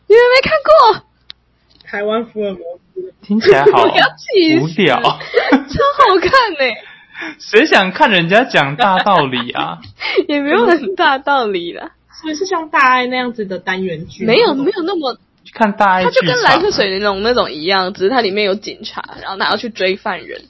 [0.06, 1.06] 你们没看过？
[1.84, 2.83] 台湾福尔摩斯？
[3.22, 3.84] 听起来好
[4.60, 9.78] 无聊， 超好看呢、谁想看人家讲大道理啊？
[10.28, 14.24] 也没有很大道理啦，所以是像大爱那样子的单元剧？
[14.26, 15.16] 没有没有那么，
[15.54, 20.44] 看大爱它就跟蓝色水玲珑那种一样，只是它里面有警察，然后他要去追犯人。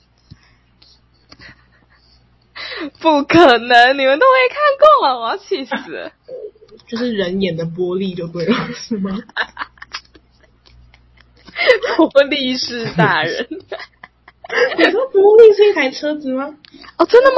[3.00, 6.10] 不可能，你们都没看过，我要气死了！
[6.88, 9.16] 就是人演的玻璃就对了，是吗？
[11.96, 13.46] 玻璃是大人
[14.76, 16.54] 你知道玻璃是一台车子吗？
[16.98, 17.36] 哦，真的吗？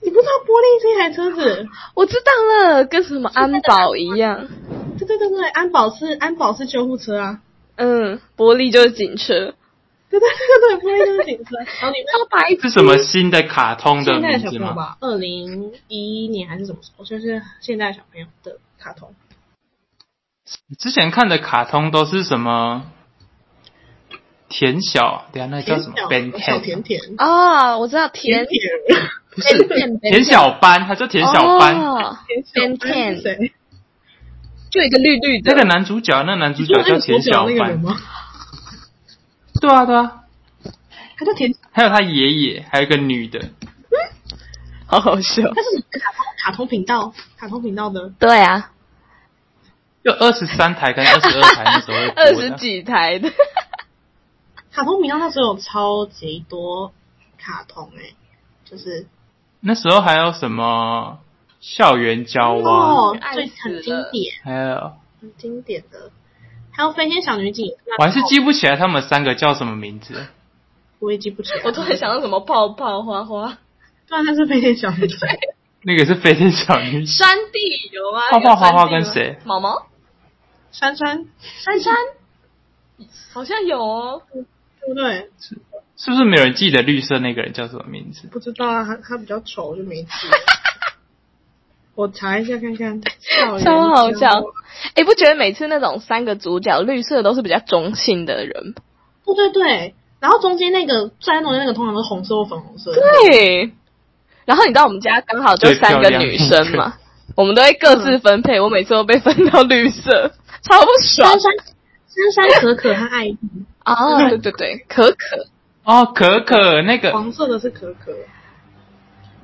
[0.00, 1.66] 你不知道玻璃是一台车子？
[1.94, 4.48] 我知道了，跟什么安保一样。
[4.98, 7.40] 对对对对，安保是安保是救护车啊！
[7.76, 9.54] 嗯，玻璃就是警车，
[10.10, 11.56] 对对对对，玻璃就是警车。
[11.80, 14.66] 然后里面超白痴是什么新的卡通的现在的名字吗？
[14.66, 17.04] 小朋友吧，二零一一年还是什么时候？
[17.04, 19.14] 就是现在小朋友的卡通。
[20.78, 22.84] 之前看的卡通都是什么？
[24.48, 28.60] 田小，等一下那个叫什么小 Ben 小 Ten，甜甜啊，我知道甜甜
[29.34, 31.76] 不是 甜甜小班，他叫田小班。
[31.76, 32.18] 哦
[32.54, 33.52] 甜 Ben 10是谁？
[34.70, 37.78] 就一个绿绿的那个男主角，那个男主角叫田小班。
[37.78, 37.94] 吗？
[39.60, 40.22] 对啊，对啊，
[41.18, 43.50] 他叫甜，还有他爷爷，还有一个女的。
[44.86, 45.42] 好好笑。
[45.42, 48.10] 他是卡通卡通频道，卡通频道的。
[48.18, 48.72] 对啊，
[50.04, 53.30] 就二十三台跟二十二台那时候 二十几台的，
[54.72, 56.92] 卡通频道那时候有超级多
[57.38, 58.14] 卡通诶、
[58.64, 59.06] 就是
[59.60, 61.18] 那时候还有什么
[61.60, 64.92] 校园交往，哦，爱最很经典，还有。
[65.20, 66.12] 很经典的，
[66.70, 70.28] 还有飞天小女警，我还是记不起来他们三个叫什么名字。
[71.00, 71.62] 我也记不起来。
[71.64, 73.58] 我突然想到什么泡泡花花，
[74.06, 75.18] 对啊，那是飞天小女警。
[75.84, 78.30] 那个是飞天小女警，山地有吗？
[78.30, 79.86] 泡泡花花有山地吗跟谁毛毛、
[80.72, 81.26] 珊珊，
[81.60, 81.94] 珊珊，
[83.32, 84.22] 好像有哦。
[84.80, 85.30] 对不对？
[85.96, 88.26] 是不是没有人记得绿色那个人叫什么名字？
[88.28, 90.08] 不知道啊，他他比较丑，就没记。
[91.94, 93.02] 我查一下看看。
[93.60, 94.30] 超好笑！
[94.94, 98.74] 哎，不觉得每次那种三个主角绿色都是比较中性的人？
[99.26, 102.94] 对对对，然后中间那个站在中间那个通常都是红色或粉红色。
[102.94, 103.72] 对。
[104.48, 106.94] 然后你知道我们家刚好就三个女生嘛，
[107.36, 108.58] 我们都会各自分配。
[108.58, 110.32] 我每次都被分到绿色，
[110.64, 111.40] 超不爽珊。
[111.42, 113.36] 珊、珊珊、可可和艾丽，
[113.84, 115.16] 哦，对对对，可可。
[115.84, 118.10] 哦，可可那个黄色的是可可。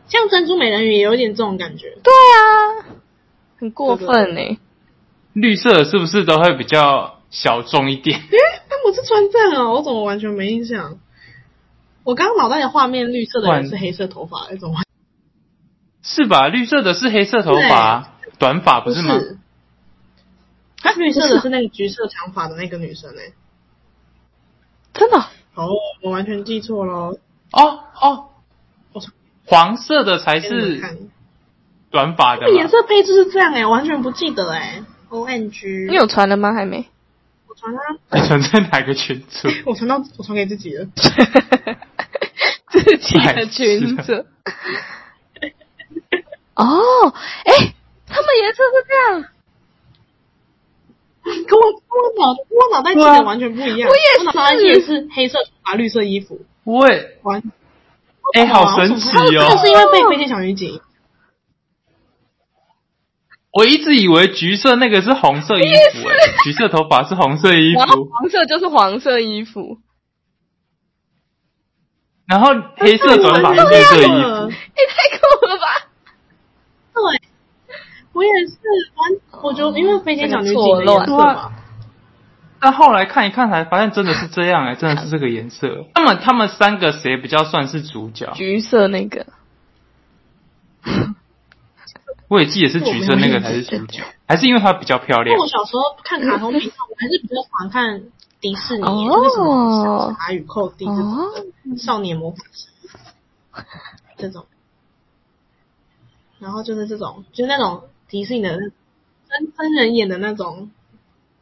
[0.09, 1.99] 像珍珠美人鱼也有点这种感觉。
[2.03, 2.97] 对啊，
[3.61, 4.59] 很过分呢。
[5.35, 8.19] 绿色是不是都会比较小众一点？
[8.33, 8.39] 诶，
[8.71, 10.97] 那我是穿这样哦，我怎么完全没印象？
[12.05, 14.75] 我刚刚脑袋的画面，绿色的人是黑色头发那种，
[16.05, 16.49] 是吧？
[16.49, 19.19] 绿色的是黑色头发，短发不不是吗？
[20.97, 23.33] 绿色的是那个橘色长发的那个女生诶。
[24.93, 25.19] 真的？
[25.55, 25.71] 哦，
[26.03, 27.17] 我完全记错喽。
[27.53, 28.29] 哦哦
[28.93, 29.11] 我操，
[29.47, 30.99] 黄色的才是看
[31.91, 32.71] 短发的这个颜嘛？
[32.71, 34.85] 色配置是这样诶，完全不记得诶。
[35.09, 36.53] O N G，你有传了吗？
[36.53, 36.87] 还没。
[37.49, 37.81] 我传啊，
[38.13, 39.49] 你存在哪个群组？
[39.65, 40.87] 我传到我传给自己了。
[42.69, 44.27] 自己的裙子。
[46.55, 47.13] 哦，
[47.45, 47.75] 哎，
[48.07, 49.25] 他们颜色是这样。
[51.25, 53.89] 跟我跟我脑跟我脑袋记得完全不一样。
[53.89, 57.43] 我也是我脑袋记得是黑色头发、绿色衣服，我也完。
[58.35, 60.81] 哎好神奇哦他是因为被飞天小女警。
[63.53, 66.15] 我一直以为橘色那个是红色衣服、哎，
[66.45, 69.79] 橘色头发是红色衣然后服，黄色就是黄色衣服，
[72.27, 74.09] 然后黑色短发是黑色衣服。
[74.09, 75.89] 也太酷了吧！
[76.95, 77.21] 对，
[78.13, 78.55] 我也是
[78.95, 81.53] 完，我就因为飞天小女警的颜色吧。
[82.61, 85.85] 但后来看一看，才发现真的是这样哎、真的是这个颜色。
[85.95, 88.33] 那么他们三个谁比较算是主角？
[88.35, 89.27] 橘色那个，
[92.29, 95.47] 我也记得是橘色那个才是主角，还是因为它比较漂亮因为我？
[95.47, 98.03] 小时候看卡通频道，我还是比较喜欢看
[98.41, 102.69] 迪士尼，哦就是什么小茶与寇弟这种少年魔法师
[104.17, 104.47] 这种，
[106.45, 110.71] 然后就是这种，就是那种迪士尼的真真人演的那种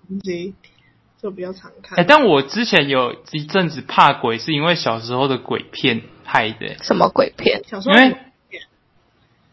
[0.09, 0.55] 东西，
[1.21, 1.99] 就比较常看。
[1.99, 7.65] 哎、但我之前有一阵子怕鬼，是因为小时候的鬼片害的、欸什么鬼片？
[7.67, 8.17] 小时候因为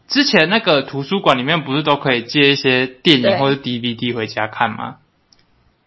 [0.06, 4.98] 之前那个图书馆里面不是都可以借一些电影或者 DVD 回家看吗？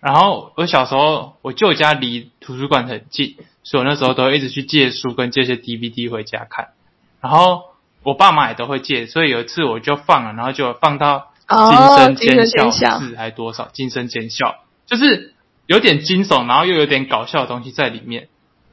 [0.02, 6.74] 然后我小时候我舅家离图书馆很近，所以我那时候都一直去借书跟借一些 DVD 回家看。
[7.22, 7.64] 然后
[8.04, 15.34] 我爸妈也都会借，所以有一次我就放了，然后就放到哦惊声惊声尖笑是还多少金生尖笑，就是
[15.66, 18.30] 有点惊悚，然后又有点搞笑的东西在里面。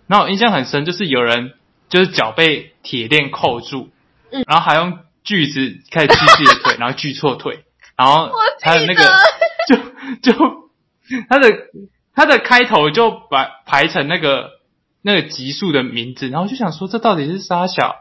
[0.06, 1.52] 然后我印象很深，就是有人
[1.88, 3.90] 就是脚被铁链扣住，
[4.32, 7.64] 嗯然后还用锯子开始锯自己的腿， 然后锯错腿，
[7.96, 9.04] 然后还有那个
[9.68, 10.70] 就就
[11.28, 11.48] 他的
[12.14, 14.50] 他的开头就把排成那个
[15.02, 17.94] 那个级数的名字，然后就想说这到底是啥小？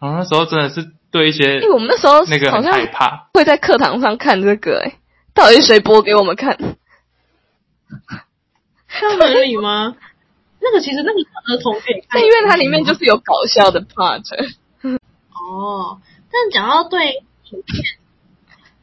[0.00, 4.98] 然后那时候真的是对一些因为我们那时候那个很好像害怕，会在课堂上看这个、哎，
[5.34, 6.56] 到底谁播给我们看？
[9.00, 9.96] 这样合理吗？
[10.60, 14.22] 那个其实那个儿童可以看，但因为它里面就是有搞笑的 part，
[15.32, 16.00] 哦。
[16.30, 17.84] 但讲到对影片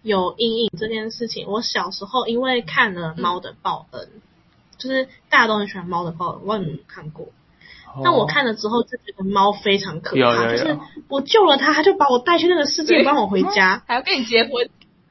[0.03, 4.03] 有阴影这件事情，我小时候因为看了《猫的报恩》，
[4.82, 7.28] 就是大家都很喜欢《猫的报恩》，我也没有看过。
[8.04, 13.82] 但我看了之后就觉得猫非常可怕，有有有就是我救了它，它就把我带去那个世界，对不让我回家。
[13.88, 14.70] 还要跟你结婚，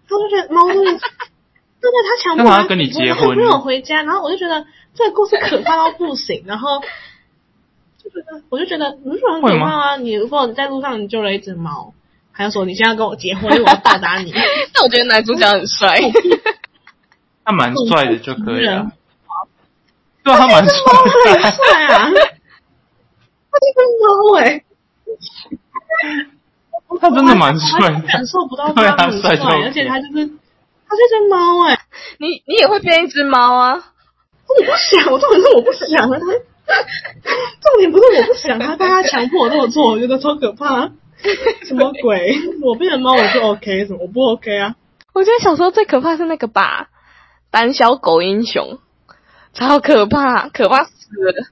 [0.08, 0.92] 他就觉得猫就是，
[1.80, 6.80] 对对，他强迫他跟你结婚我朋友回家，然后我就觉得这个故事可怕到不行，然后
[8.02, 9.96] 就觉得我就觉得你很可怕啊！
[9.96, 11.94] 你如果你在路上你救了一只猫，
[12.32, 14.32] 还要说你现在要跟我结婚，因为我要报答你，
[14.72, 15.98] 但我觉得男主角很帅，
[17.44, 18.90] 他蛮帅的就可以了。
[20.22, 20.74] 对啊，他蛮帅
[21.24, 21.50] 很的。
[21.50, 22.10] 帅啊！
[23.68, 24.64] 他这个猫哎，
[27.00, 30.26] 他真的蛮帅的感受不到他很帅而且他就是
[30.88, 31.78] 他是只猫哎，
[32.18, 33.84] 你你也会变一只猫啊？
[34.48, 36.18] 我不想，我重点是我不想啊，
[37.60, 40.90] 重点不是我不想，他但他强迫我这么做，我觉得超可怕。
[41.64, 42.34] 什么鬼？
[42.62, 44.74] 我变成猫我就 OK，什么我不 OK 啊？
[45.12, 46.88] 我觉得小时候最可怕是那个吧，
[47.50, 48.78] 胆小狗英雄，
[49.52, 50.90] 超可怕，可怕死
[51.32, 51.46] 了，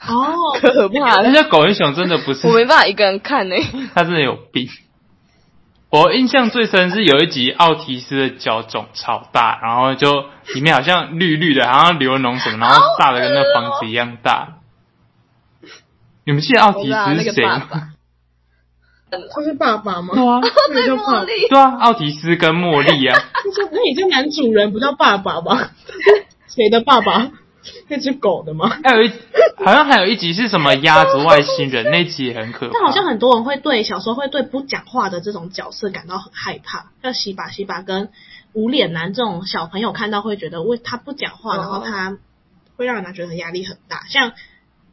[0.00, 3.56] 哦，可怕那家狗英雄真的不是我，没办法一个人看呢、
[3.94, 4.68] 他真的有病。
[5.90, 14.58] 我印象最深是有一集奥提斯的脚肿超大，然后就里面好像绿绿的，好像流脓什么，然后大的跟那房子一样大。
[16.24, 17.62] 你们记得奥提斯是谁吗？
[19.10, 20.10] 他是爸爸吗？
[20.14, 20.40] 对啊。
[20.40, 25.70] 茉莉，对啊，奥提斯跟茉莉啊， 就是那你这男主人不叫爸爸吧？
[26.46, 27.30] 谁的爸爸？
[27.88, 28.68] 那只狗的吗？
[28.84, 29.12] 还有一
[29.56, 32.72] 好像还有一集是什么鸭子外星人，那集也很可怕。
[32.74, 38.10] 但好像很多人会对小时候会对不讲话的这种角色感到很害怕，像西巴西巴跟
[38.52, 42.18] 无脸男这种小朋友看到会觉得，为他不讲话，哦然后他
[42.76, 44.04] 会让人家觉得压力很大。
[44.08, 44.32] 像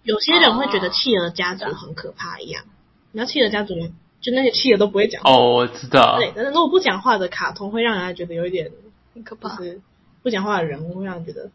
[0.04, 2.64] 有些人会觉得企鹅家族很可怕一样，
[3.12, 3.76] 你知道企鹅家族
[4.22, 8.72] 就那些企鹅都不会讲话，哦，我知道，对，但是如果不讲话的卡通会让人家觉得有一点
[9.14, 9.56] 很可怕。
[9.58, 9.82] 就是
[10.24, 11.52] 不讲话的人物会让人觉得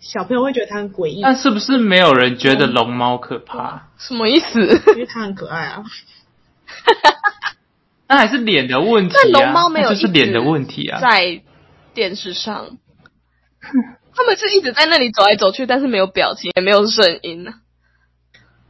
[0.00, 3.88] 小朋友会觉得它很诡异，但是不是没有人觉得龙猫可怕？
[3.98, 4.60] 什么意思？
[4.94, 5.84] 因为它很可爱啊。
[8.08, 11.00] 那还是脸的问题啊，但龙猫没有就是脸的问题啊。
[11.00, 11.42] 在
[11.94, 12.78] 电视上，
[14.14, 17.54] 他们是一直在那里走来走去，但是没有表情，也没有声音啊。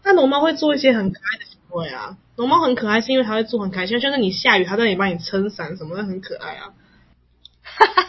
[0.03, 2.17] 那龙猫会做一些很可爱的行为啊。
[2.37, 6.71] 龙猫很可爱，是因为它会做很开心，像是你下雨，它在那里帮你撑伞什么的，很可爱啊。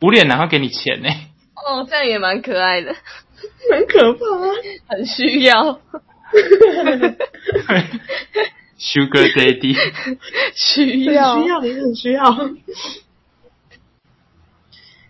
[0.00, 1.08] 无脸男会给你钱呢、
[1.54, 2.94] 哦，这样也蛮可爱的，
[3.70, 4.52] 很可怕啊。
[4.88, 5.72] 很需要，
[8.78, 9.74] Sugar Daddy，
[10.54, 12.30] 需要，需要，你很需要。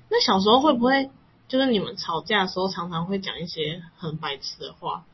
[0.08, 1.10] 那小时候会不会
[1.48, 5.04] 就是你们吵架的时候，常常会讲一些很白痴的话？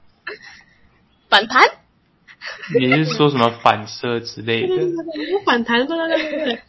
[1.30, 1.62] 反弹。
[2.78, 4.74] 你是说什么反射之类的？
[5.46, 6.62] 反弹，对对对对对，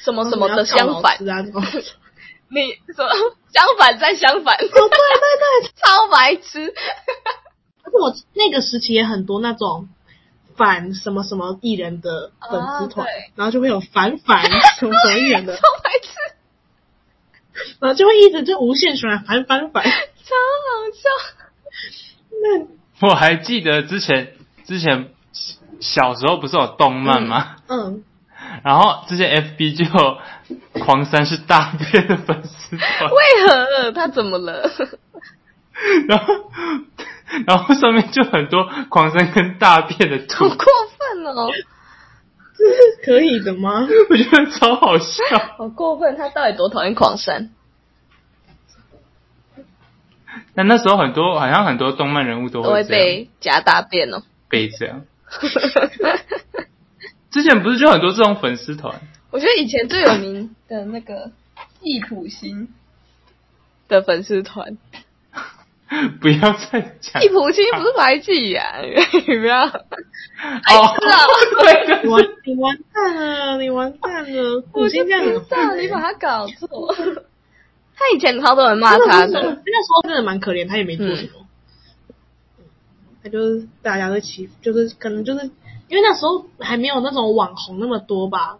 [0.00, 1.62] 什么什么的相反，啊，这种
[2.54, 3.06] 你说
[3.52, 6.72] 相反再相反，哦，对对对， 超白痴。
[7.82, 9.88] 而且我那个时期也很多那种
[10.56, 14.42] 反什么什么艺人的粉丝团，啊然后就会有反反
[14.78, 16.08] 什么什么艺人的超，白痴，
[17.80, 19.84] 然后就会一直就无限循环反反反。
[19.84, 21.08] 超好笑。
[23.00, 24.34] 那我还记得之前
[24.64, 25.12] 之前
[25.80, 27.56] 小时候不是有动漫吗？
[27.68, 28.04] 嗯，
[28.64, 29.84] 然后这些 FB 就
[30.84, 33.16] 狂三是大便的粉丝团，为
[33.46, 34.70] 何他怎么了？
[36.08, 36.34] 然后
[37.46, 40.64] 然后上面就很多狂三跟大便的图，好过
[40.98, 41.48] 分哦！
[42.56, 43.88] 这是可以的吗？
[44.10, 45.24] 我觉得超好笑。
[45.56, 47.50] 好过分，他到底多讨厌狂三？
[50.54, 54.22] 但那时候很多好像很多动漫人物都都会会这样被夹大便哦。
[54.48, 55.02] 被这样。
[57.32, 59.00] 之前不是就很多这种粉丝团？
[59.30, 61.30] 我觉得以前最有名的那个
[61.80, 62.68] 易普星
[63.88, 64.76] 的粉丝团，
[66.20, 69.62] 不要再讲易普星不是白记呀、你不要。
[70.64, 70.94] 哎，哦
[72.44, 76.94] 你完蛋了，你完蛋了，我就五星这样很知道坏你把他搞错。
[77.94, 81.46] 他以前超多人骂他的，那时候真的蛮可怜，他也没做什么。
[83.22, 85.48] 他就是大家都欺负，就是可能就是
[85.92, 88.56] 因为那时候还没有那种网红那么多吧，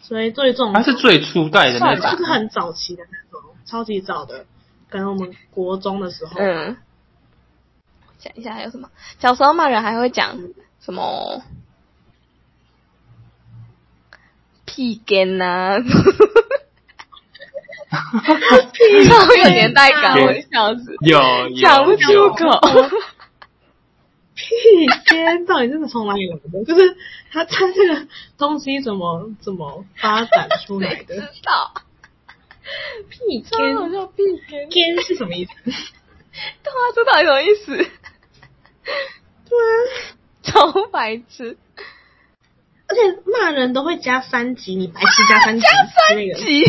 [0.00, 4.46] 所以对这种他是最初代的那种，就是很早期的那种，超级早的，
[4.88, 6.76] 可能我们国中的时候，嗯。
[8.20, 8.88] 想一下还有什么？
[9.18, 10.38] 小时候骂人还会讲
[10.80, 11.42] 什么？
[14.64, 15.76] 屁根呐、
[17.90, 21.18] 超有年代感，我笑死，有
[21.60, 22.46] 讲不有出有，口。
[24.50, 26.64] 屁天到底是从哪里来的？
[26.66, 26.96] 就是
[27.30, 31.32] 他他这个东西怎么怎么发展出来的知的？
[31.44, 31.72] 道？
[33.08, 34.68] 屁超好像，屁根。
[34.68, 35.52] 天是什么意思？
[35.64, 37.76] 对啊，这到底什么意思？
[39.48, 40.16] 对啊。
[40.42, 41.56] 超白痴。
[42.88, 45.64] 而且骂人都会加三级，你白痴加三级
[46.08, 46.38] 之类的。
[46.40, 46.64] 急，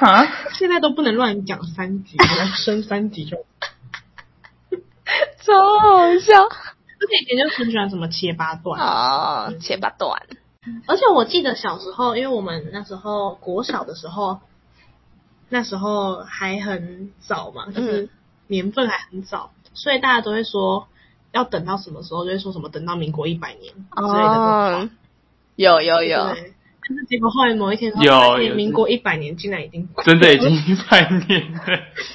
[0.00, 3.46] 啊，现在都不能乱讲三级，要升三级就。
[5.48, 6.42] 超好笑。
[7.00, 9.52] 而且以前就很喜欢什么切八段，啊！
[9.60, 10.20] 切八段，
[10.88, 14.40] 而且我记得小时候，因为我们那时候国小的时候，
[15.48, 18.08] 那时候还很早嘛，就是
[18.48, 20.88] 年份还很早，所以大家都会说
[21.30, 24.90] 要等到什么时候，就会说什么等到民国一百年之类的
[25.54, 28.54] 有有有，对，但是结果后来某一天，有发现有。
[28.56, 31.60] 民国一百年竟然已经真的已经一百年了。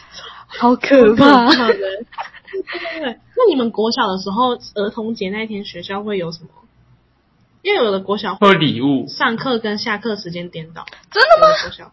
[0.60, 1.48] 好可怕！
[3.36, 6.50] 那你们国小的时候，儿童节那一天学校会有什么？
[7.64, 11.54] 因为有的国小会礼物，上课跟下课时间颠倒，真的吗？
[11.64, 11.92] 国小，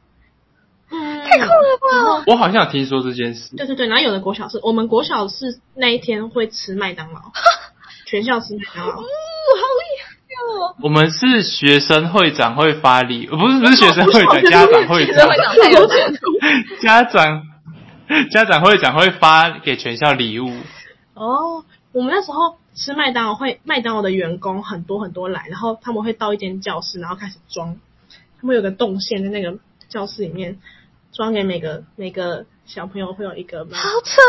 [0.91, 2.25] 嗯，太酷了吧！
[2.27, 3.55] 我好像有听说这件事。
[3.57, 7.21] 对对对，然后有的国小是我们国小是那一天会吃麦当劳，
[8.07, 8.95] 全校吃麦当劳。
[8.95, 10.11] 哦，好厉害
[10.67, 10.75] 哦！
[10.83, 16.13] 我们是学生会长会发礼，呃不是不是学生会长，家长会长学生，会长太有钱，
[16.83, 17.43] 家长
[18.33, 20.51] 家长会长会发给全校礼物。
[21.21, 27.77] 哦，我们那时候吃麦当劳会，麦当劳的员工很多很多来，然后他们会到一间教室，然后开始装，
[28.41, 29.59] 他们有个动线在那个
[29.91, 30.59] 教室里面
[31.13, 33.77] 装给每个每个小朋友会有一个麦。
[33.77, 34.23] 好扯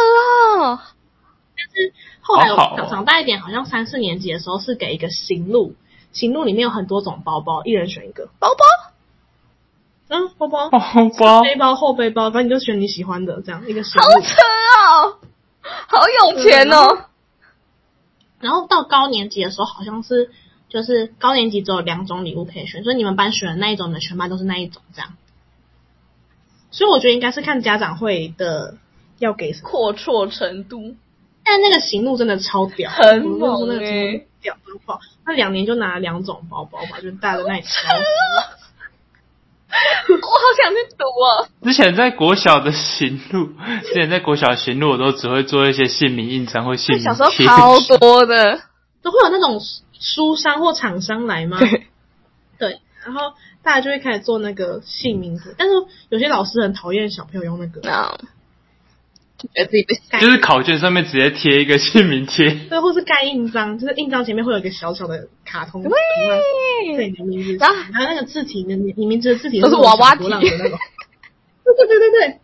[0.59, 0.79] 哦！
[2.19, 5.75] 后来有好好哦长长大一点，好像三四年级的时候是给一个行路，
[6.11, 8.27] 行路里面有很多种包包，一人选一个。
[8.37, 8.65] 包包
[10.09, 10.79] 嗯，包包、包
[11.17, 14.15] 包背包、后背包，反正你就选你喜欢的，这样一个行路。
[14.15, 14.35] 好扯
[15.07, 15.19] 哦，
[15.87, 17.05] 好有钱哦！
[18.39, 20.31] 然后到高年级的时候，好像是
[20.69, 25.13] 就是高年级只有两种礼物可以选，所以你们班选的那一种，你们全班都是那一种这样。
[26.71, 28.77] 所以我觉得应该是看家长会的
[29.19, 30.95] 要给什么，阔绰程度，
[31.43, 34.99] 但那个行路真的超屌，很猛欸行路屌到爆。
[35.25, 37.71] 那两年就拿了两种包包吧，就带着那里挑。
[40.41, 41.47] 我好想去读哦。
[41.63, 43.49] 之前在国小的行路，
[43.85, 48.59] 之前在国小的行路，我都只会做一些姓名印章或姓名小时候贴超多的，
[49.03, 49.61] 都会有那种
[49.99, 51.59] 书商或厂商来吗？
[51.59, 51.87] 对，
[52.57, 53.33] 对，然后
[53.63, 55.75] 大家就会开始做那个姓名图，但是
[56.09, 57.81] 有些老师很讨厌小朋友用那个。
[57.83, 58.17] 那
[59.41, 62.49] 就觉得自己被盖就是考卷上面直接贴一个姓名贴。
[62.69, 65.97] 对，或是盖印章，就是印章前面会有一个小小的卡通图案，
[66.95, 70.29] 对你的名字，然后然后那个字体，你你你名字的字体都是娃娃体。
[70.29, 70.77] 的那种。
[71.63, 72.39] 对对对对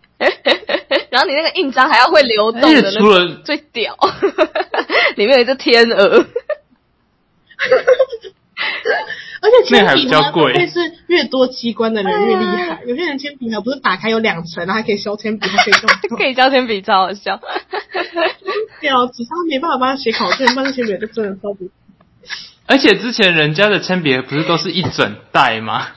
[0.88, 3.98] 对， 然后你那个印章还要会流动的那除了，最屌，
[5.16, 6.26] 里面有一只天鹅，
[9.40, 12.82] 而且铅那还比笔呢，较贵会是越多机关的人越厉害。
[12.86, 15.74] 有些人铅笔盒不是打开有两层，然后还可以削铅笔，还可以
[16.10, 17.40] 动可以交铅笔，超好笑。
[18.82, 21.70] 屌，只是他没办法帮他写考卷，帮他铅笔盒就真的超级。
[22.66, 25.88] 而且之前人家的铅笔盒不是都是一整袋吗？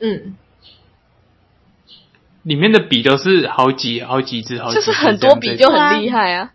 [0.00, 0.36] 嗯，
[2.42, 6.52] 里面的笔都是好几好几支，好几支就是很多笔就很厉害啊，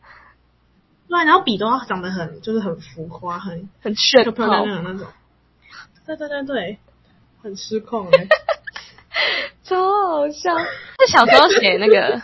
[1.09, 5.07] 对啊，然后笔都要长得很，就是很浮夸，很很炫漂漂亮炮，亮的那种。
[6.06, 6.80] 对对对对，
[7.41, 8.28] 很失控哎、
[9.64, 9.78] 超
[10.08, 10.54] 好笑。
[10.97, 12.22] 那小时候写那个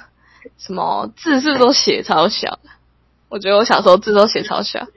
[0.57, 2.59] 什么字，是不是都写超小？
[3.30, 4.88] 我觉得我小时候字都写超小。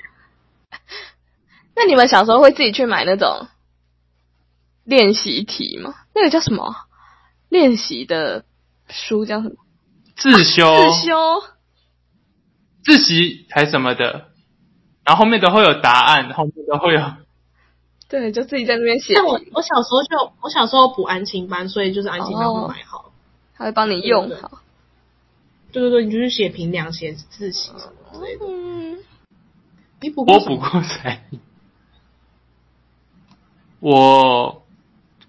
[1.75, 3.49] 那你们小时候会自己去买那种
[4.85, 5.95] 练习题吗？
[6.15, 6.75] 那个叫什么？
[7.49, 8.45] 练习的
[8.89, 9.57] 书叫什么？
[10.17, 11.43] 自修、自修。
[12.83, 14.31] 自习还什么的，
[15.05, 17.01] 然后后面都会有答案，后面都会有。
[18.11, 23.13] 对，就自己在那边写但，我我小时候就我小时候补安亲班，所以就是安亲班哦会买好。
[23.57, 24.51] 他会帮你用好。
[25.71, 28.47] 对对对，你就是写评量、写自习什么之类的。
[28.49, 28.99] 嗯，
[30.01, 30.35] 你补过？
[30.35, 31.39] 我补过才艺，
[33.79, 34.63] 我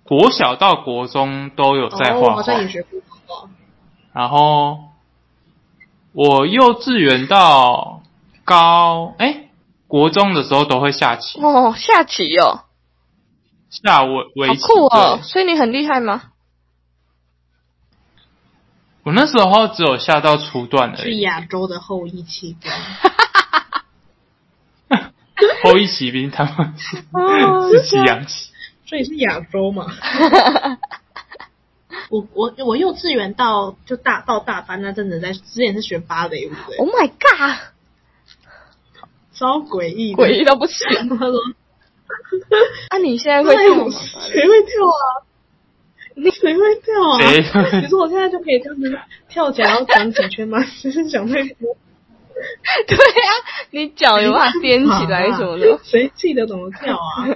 [0.04, 3.50] 国小到国中都有在哦，我画画，好像也学过画画。
[4.14, 4.80] 然后
[6.14, 8.02] 我幼稚园到
[8.44, 9.50] 高哎
[9.88, 12.62] 国中的时候都会下棋，哦，下棋哦，
[13.72, 14.62] 下围围好棋。
[14.62, 15.18] 酷哦！
[15.20, 16.24] 对所以你很厉害吗？
[19.04, 22.72] 我那时候只有下到初段而是，亚洲的后裔弃兵。
[25.64, 28.52] 后裔骑兵他们是 哦自己养棋。
[28.86, 29.88] 所以是亚洲嘛。
[32.10, 37.58] 我我我幼稚园到就大到大班那阵子在之前是学芭蕾舞的，Oh my god！
[39.34, 40.22] 超诡异的。
[40.22, 40.86] 诡异到不行。
[41.10, 41.34] 他说
[42.90, 44.00] 啊，你现在会跳吗？
[44.32, 45.04] 谁会跳啊？
[46.16, 47.18] 你谁会跳啊？
[47.20, 49.00] 谁会你说我现在就可以这样子
[49.30, 50.64] 跳起来，然后转几圈吗？
[50.82, 51.78] 只是想太多。
[52.88, 53.32] 对啊，
[53.70, 57.28] 你脚有办法踮起来什么的， 谁记得怎么跳啊？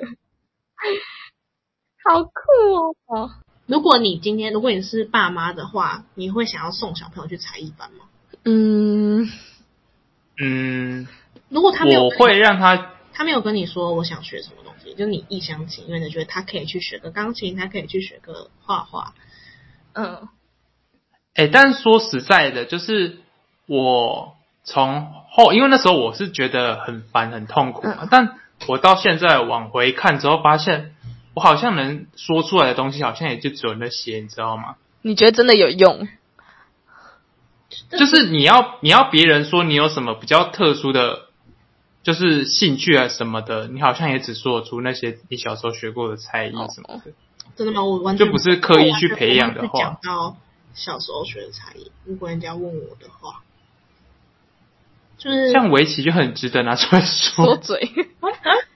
[2.03, 2.31] 好酷
[3.07, 3.29] 哦！
[3.65, 8.05] 如果你今天如果你是爸妈的话，你会想要送小朋友去才艺班吗？
[8.43, 9.27] 嗯，
[10.39, 11.07] 嗯，
[11.49, 14.55] 如果他没有我会让他他没有跟你说我想学什么
[14.93, 19.13] 东西，就你一厢情愿的觉得他可以去学个钢琴，他可以去学个画画。
[19.93, 20.27] 嗯，
[21.33, 23.17] 哎、但是说实在的，就是
[23.65, 30.95] 我从后，因为那时候我是觉得很烦、很痛苦嘛，嗯但我到现在往回看之后，发现
[31.33, 34.75] 我好像能说出来的东西，好像也就只有那些，你知道吗？
[35.01, 36.07] 你觉得真的有用？
[37.89, 41.24] 就是你要你要别人说你有什么比较特殊的，
[42.05, 47.11] 就是兴趣啊什么的，你好像也只说得出那些你小时候学过的才艺什么的。
[47.55, 47.83] 真的吗？
[47.83, 50.37] 我完全就不是刻意去培养的话讲到
[50.75, 53.41] 小时候学的才艺，如果人家问我的话，
[55.17, 57.89] 就是像围棋就很值得拿出来说说，嘴，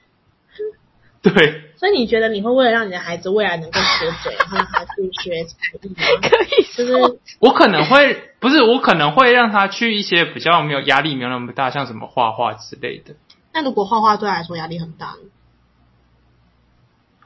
[1.22, 5.96] 对，所以你觉得你会为了让你的孩子未来能够学嘴，然后让他去学才艺吗？
[6.22, 13.16] 可以就是我可能会不是，我可能会让他去一些比较没有压力、没有那么大，像什么画画之类的。
[13.54, 15.30] 那如果画画对他来说压力很大呢？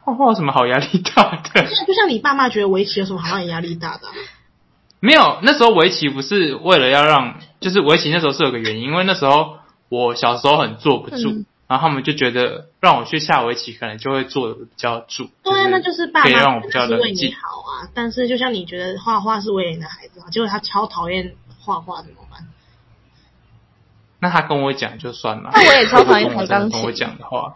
[0.04, 1.64] 画画有什么好压力大的？
[1.64, 4.14] 就像你爸妈觉得围棋有什么好让你压力大的啊、
[5.00, 9.58] 没有，那时候围棋不是为了要让，就是围棋那时候是有个原因，因为那时候
[9.90, 15.32] 我小时候很坐不住，嗯然后他们就觉得让我去下围棋，可能就会坐的比较住。
[15.42, 17.34] 对啊，那就是爸可以让妈我比较是为你冷静。
[17.34, 17.90] 好啊。
[17.96, 22.48] 但是就像你觉得画画是为了你的孩子啊，结果他超讨厌画画怎么办？
[24.20, 25.50] 那他跟我讲就算了。
[25.52, 27.56] 那我也超讨厌弹钢琴跟我讲的话，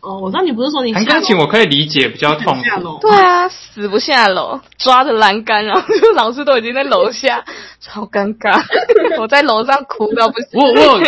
[0.00, 2.64] 哦，我知道你不是说你弹钢琴我可以理解，比较痛苦。
[2.64, 7.44] 下楼对啊，死不下楼，抓着栏杆， 然后就老师都已经在楼下，
[7.80, 8.62] 超尴尬。
[9.20, 11.00] 我在楼上哭到不行，我我有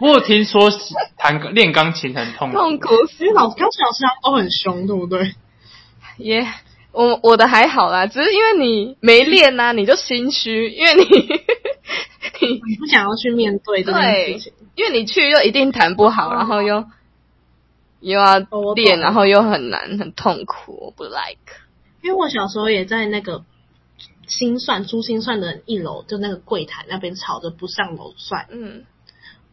[0.00, 0.70] 我有听说
[1.18, 5.34] 弹练钢琴很痛苦，痛苦死因为老钢琴老师他都很凶，对不对？
[6.18, 6.46] 耶。
[6.94, 11.04] 我我的还好啦，只是因为你没练呐、你就心虚，因为你
[12.40, 16.84] 你你不想要去面对这件对事情。，因为你去又一定弹不好，然后又
[18.02, 18.38] 又要
[18.74, 21.38] 练，然后又很难，很痛苦，我不 like。
[22.02, 23.44] 因为我小时候也在那个
[24.26, 28.84] 心算珠心算的一楼，就那个柜台那边吵着不上楼算，嗯，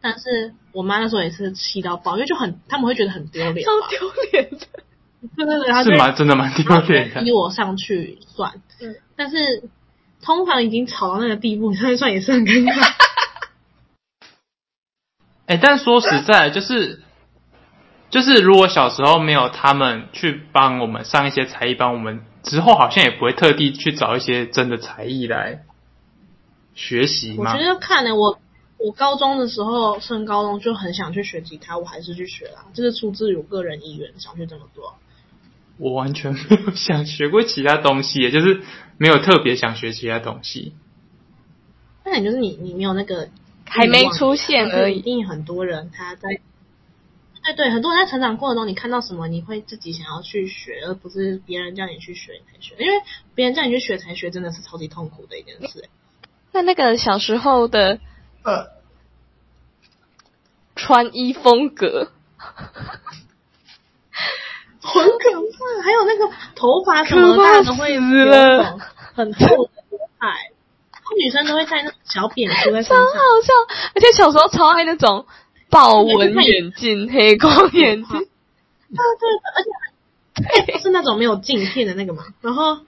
[0.02, 4.58] 但是我妈那时候也是气到爆，因为就很他们会觉得很丢脸， 超丢脸的。
[5.36, 7.32] 对对对，是蛮真的蛮丢脸的逼。
[7.32, 9.64] 我上去算，嗯但是
[10.24, 12.94] 通常已经吵到那个地步，上去算也是很尴尬。
[15.46, 17.02] 哎、但说实在，就是
[18.10, 25.62] 就是，如果小时候没有他们去帮我们上一些才艺班，我们之后好像也不会特地去找一些真的才艺来
[26.74, 27.64] 学习嘛我觉。
[27.64, 28.40] 得看呢、我
[28.80, 34.96] 我高中的时候升高中就很想去学吉他，我还是去学啦，就是出自于我个人意愿想去这么做。
[35.78, 38.62] 我完全没有想学过其他东西，也就是
[38.98, 40.74] 没有特别想学其他东西。
[42.04, 43.30] 那你就是你你没有那个
[43.66, 46.42] 还没出现而已一定很多人他在。
[47.54, 52.76] 对对，很多人在成长过程中，你看到什么，你会自己想要去学，而不是别人叫你去学你才学。
[52.78, 53.02] 因为
[53.34, 55.90] 别人叫你去学才学，真的是超级痛苦的一件事。
[56.52, 58.00] 那那个小时候的
[58.44, 58.68] 呃，
[60.76, 62.12] 穿衣风格，
[64.82, 65.84] 很可怕。
[65.84, 70.52] 还有那个头发什么的，可怕大家都会很厚的刘海，
[71.18, 73.12] 女生都会戴那种小扁梳在身超好。
[73.44, 73.54] 笑，
[73.96, 75.26] 而且小时候超爱那种
[75.70, 78.20] 豹纹眼镜、黑框眼镜，
[78.90, 82.80] 对对，而且是那种没有镜片的那个嘛，然后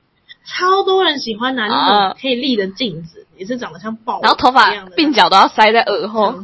[0.45, 2.09] 超多人喜欢拿那啊。
[2.09, 6.43] 种可以立的镜子，也是长得像豹纹然后头发鬓角都要塞在耳后，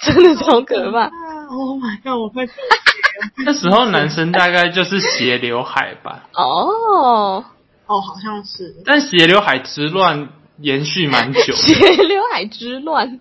[0.00, 1.04] 真的超可怕。
[1.04, 1.10] 啊
[1.50, 2.18] ！Oh my god！
[2.20, 2.44] 我快
[3.44, 7.44] 那时候男生大概就是斜刘海吧，哦，
[7.86, 8.74] 哦，好像是。
[8.84, 11.54] 但斜刘海之乱延续蛮久。
[11.56, 13.18] 斜刘海之乱，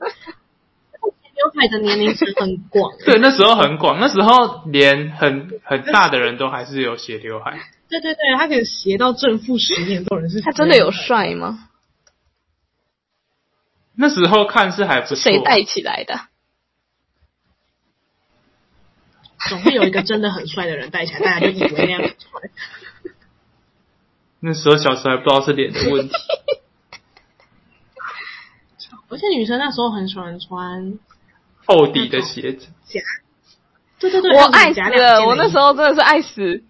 [1.38, 7.60] 刘海的年龄层很广，对，那时候很广，那时候连很很大的人都还是有斜刘海。
[7.90, 11.70] 对对对，他可以斜到正负十年都有人是他真的有帅吗？
[13.96, 15.16] 那时候看是还不错。
[15.16, 16.20] 谁带起来的？
[19.50, 22.18] 总会有一个真的很帅的人带起来，大家就以为那样很帅。
[24.40, 26.14] 那时候小时候还不知道是脸的问题。
[29.10, 31.00] 而且女生那时候很喜欢穿
[31.68, 33.02] 厚底的鞋子，夹，
[34.00, 36.64] 对对对，我爱死了，我那时候真的是爱死，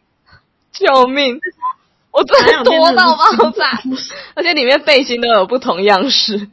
[0.74, 1.40] 救命！
[2.12, 3.80] 我真的多到爆炸，
[4.34, 6.50] 而且里面背心都有不同样式。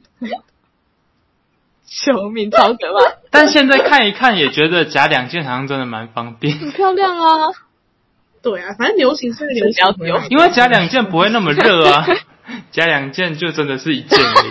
[1.87, 7.49] 救命，超可怕， 但现在看一看，也觉得夹两件好像真的蛮方便，很漂亮啊！
[8.43, 9.95] 对啊，反正流行是流行，
[10.29, 12.07] 因为夹两件不会那么热啊，
[12.73, 14.49] 夹两件就真的是一件而已。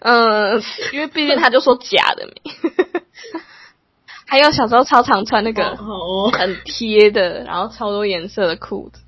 [0.00, 0.62] 嗯，
[0.92, 3.01] 因为毕竟他就说假的没。
[4.26, 5.76] 还有小时候超常穿那个
[6.32, 9.00] 很贴的，然后超多颜色的裤子。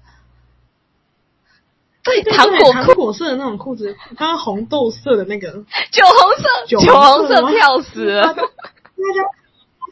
[2.03, 5.51] 对，对糖果裤，糖果色的那种裤子，刚刚红豆色的那个，
[5.91, 8.23] 酒红色，酒酒红色红色跳死了。
[8.25, 8.45] 大家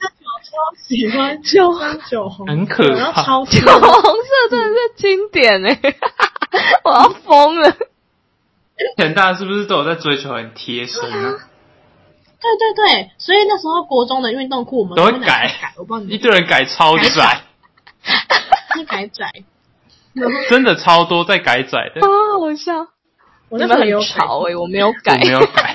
[0.03, 5.81] 大家超喜欢酒穿酒红，很可怕酒红色真的是经典哎、
[6.85, 7.75] 我要疯了。
[8.99, 11.49] 前大家是不是都有在追求很贴身啊？
[12.43, 15.47] 对对对，所以那时候国中的运动裤我们都会改？
[15.61, 17.43] 改，我帮你一堆人改超窄，
[18.75, 19.31] 是 改窄，
[20.51, 22.89] 真的超多在改窄的，好好笑，
[23.49, 25.75] 我那时候有很潮哎、改我没有改，我没有改，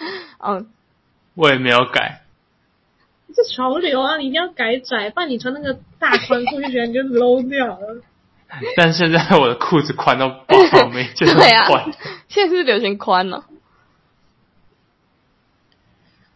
[0.42, 0.66] 嗯，
[1.34, 2.22] 我也没有改。
[3.34, 8.02] 这潮流啊，你一定要改窄，不然你穿那个大宽裤就觉得你就 low 掉了。
[8.76, 10.56] 但现在我的裤子宽到爆，
[10.88, 11.84] 没觉得对啊宽。
[12.28, 13.44] 现在是流行宽了、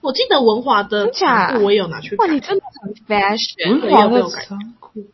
[0.01, 5.07] 我记得文华的长裤我也有拿去改哇，，你真的很 fashion，文对华的有有改长裤，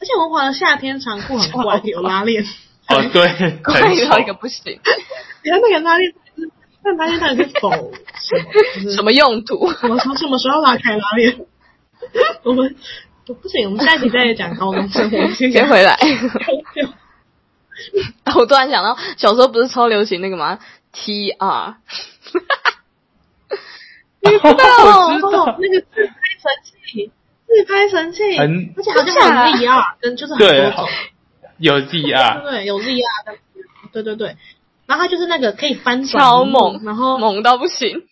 [0.00, 2.44] 而且文华的夏天长裤很怪，有拉链。
[2.88, 4.40] 哦 对，快很到一个丑。
[4.40, 4.80] 不行，
[5.44, 6.50] 你看那个拉链是，
[6.82, 8.52] 那拉链到底是否什么？
[8.52, 9.70] 就是什么用途？
[9.72, 11.46] 什么时候什么时候拉开拉链？
[12.42, 12.74] 我们
[13.24, 15.28] 不行，我们下一集再讲高中生活。
[15.34, 15.96] 先回来。
[16.74, 16.88] 就
[18.40, 20.58] 我突然想到，小时候不是超流行那个吗
[20.92, 21.74] ？TR，
[24.22, 24.48] 你知道
[25.08, 26.50] 我知哦道，，那个自拍神
[26.86, 27.10] 器，
[27.46, 30.48] 自拍神器，很而且好像有 VR，跟就是很多
[31.58, 33.38] 有对 VR，对，有 VR 的，
[33.92, 34.36] 对对对。
[34.86, 38.02] 然后它就是那个可以翻转，超猛，然后猛到不行。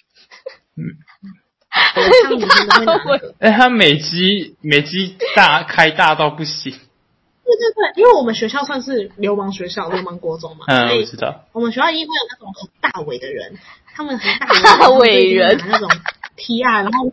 [1.96, 3.18] 我唱女生都会拿的。
[3.18, 6.72] 对 哎，它美肌美肌大开大到不行。
[6.72, 11.44] 对对对，因为我们学校算是流氓学校，流氓国中嘛，嗯，所以我知道。
[11.52, 13.58] 我们学校因为有那种很大尾的人，
[13.98, 15.90] 他们很大尾的大尾人那种
[16.38, 17.12] T R，然后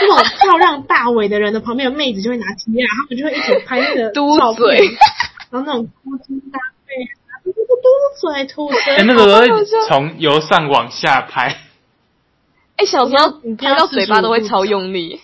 [0.00, 4.96] 那种漂亮大尾的人的旁边的妹子就会拿 T R，他们就会一起拍那个 嘟照片嘴，
[5.50, 6.94] 然后那种哭筋搭配，
[7.42, 7.82] 嘟嘟嘟
[8.20, 11.62] 嘴吐哎，舌，那个从由上往下拍，
[12.76, 15.20] 哎、小时候你拍到嘴巴都会超用力，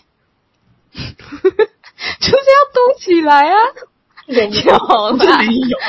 [0.93, 3.57] 就是要嘟起来啊！
[4.33, 5.79] 我没有我啦没有，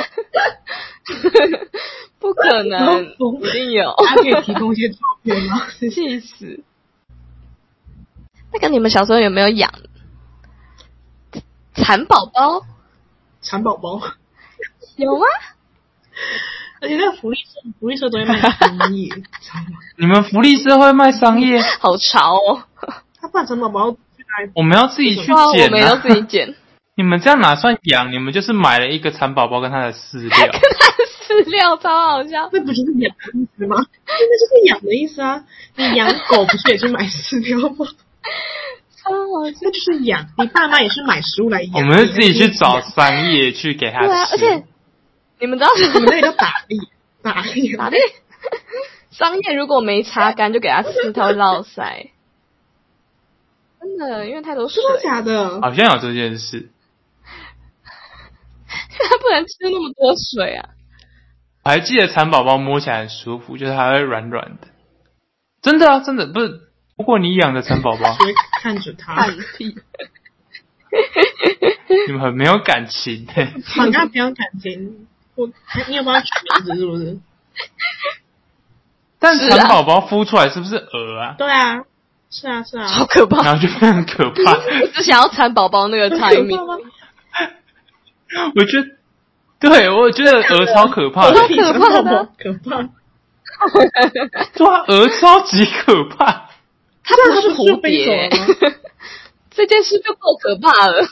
[2.20, 5.68] 不可能，一定有，他可以提供一些照片吗？
[5.80, 6.64] 气死！
[8.54, 9.72] 那个你们小时候有没有养
[11.74, 12.62] 蚕宝宝？
[13.42, 14.00] 蚕宝宝，
[14.96, 15.26] 有吗？
[16.82, 17.44] 而且那个福利社，
[17.80, 19.22] 福利社都会卖商业，知
[19.54, 19.80] 道吗？
[19.98, 22.64] 你们福利社会卖商业，好潮哦！
[23.20, 23.98] 他把蚕宝宝去
[24.38, 26.02] 哪里我们要自己去哇，我捡们要啊。
[26.04, 26.56] 自己捡
[26.96, 28.12] 你们这样哪算养？
[28.12, 30.30] 你们就是买了一个蚕宝宝跟它的饲料。
[30.52, 32.50] 跟它的饲料，超好笑。
[32.54, 33.78] 那不就是养的意思吗？
[34.06, 35.44] 那就是养的意思啊！
[35.76, 37.88] 你养狗不是也是买饲料吗？
[38.96, 39.58] 超好笑。
[39.64, 41.74] 那就是养，你爸妈也是买食物来养。
[41.74, 44.34] 我们是自己去找你商业去给它对啊，吃。
[44.36, 44.64] 而且
[45.40, 46.80] 你们知道 你们那个叫打猎，
[47.24, 48.00] 打猎，打猎
[49.10, 52.10] 桑叶如果没擦干就给它吃，它会落腮。
[53.82, 55.60] 真的，因为太多水真，的假的？
[55.60, 56.70] 好像有这件事。
[59.00, 60.70] 它不能吃那么多水啊。
[61.64, 64.68] 我还记得蚕宝宝摸起来很舒服，就是它会软软的。
[65.62, 66.62] 真的啊，真的不是。
[66.98, 69.28] 如果你养的蚕宝宝， 只会看着它！
[72.08, 75.08] 你们很没有感情欸嘿、 好像没有感情。
[75.36, 75.50] 我，
[75.88, 77.18] 你有帮它取名字是不是？
[79.20, 81.36] 但蚕宝宝孵出来是不是鹅啊？
[81.38, 81.84] 对啊，
[82.30, 82.86] 是啊，是啊。
[82.88, 83.42] 好可怕！
[83.44, 84.52] 然后就非常可怕。
[84.52, 86.66] 我只想要蚕宝宝那个很可 timing 怕。
[86.66, 86.78] 吗？
[88.56, 88.88] 我觉得，
[89.60, 92.90] 对我觉得鹅超可怕的超，可怕的 可怕。
[94.56, 96.50] 对啊，鹅超级可怕。
[97.06, 98.30] 它不是蝴飞蝶
[99.52, 101.06] 这件事就够可怕了。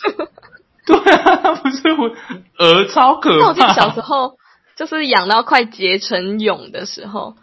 [0.85, 2.11] 对啊，它不是我
[2.57, 3.73] 鹅超可怕我记得。
[3.73, 4.37] 小时候
[4.75, 7.35] 就是养到快结成蛹的时候，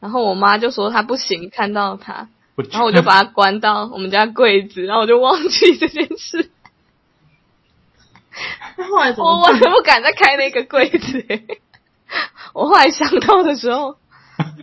[0.00, 2.28] 然后我妈就说它不行，看到它，
[2.70, 6.55] 然后我就把它关到我们家柜子，然后我就忘记这件事，那
[8.90, 9.42] 后来怎我么我？
[9.44, 11.46] 完全不敢再开那个柜子、欸。
[12.54, 13.96] 我后来想到的时候，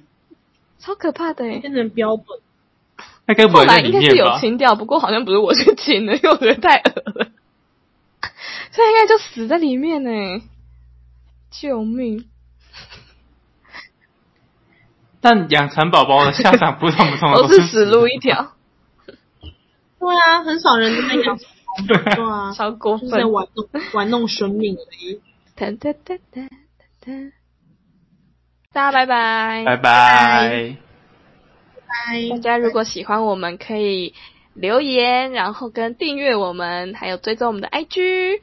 [0.80, 2.26] 超可怕的哎、变成标本。
[3.26, 4.38] 那该不后会在里来应该是有？
[4.40, 7.28] 清掉，不过好像不是我去清的，因为我觉得太恶了，
[8.72, 10.10] 所以应该就死在里面呢、
[11.50, 12.26] 救命！
[15.22, 18.52] 但养蚕宝宝的下场不同不同的都是死路一条，
[20.00, 21.53] 对啊，很少人在养，对啊
[21.88, 23.30] 对啊，超过分就。
[23.30, 25.22] 玩弄玩弄生命而已。
[25.56, 27.14] 哒哒哒哒哒哒
[28.74, 29.64] 大家拜拜。
[29.66, 30.78] 拜拜。
[31.88, 34.14] 拜大家如果喜欢我们，可以
[34.56, 38.40] 留言，然后跟订阅我们，还有追踪我们的 IG。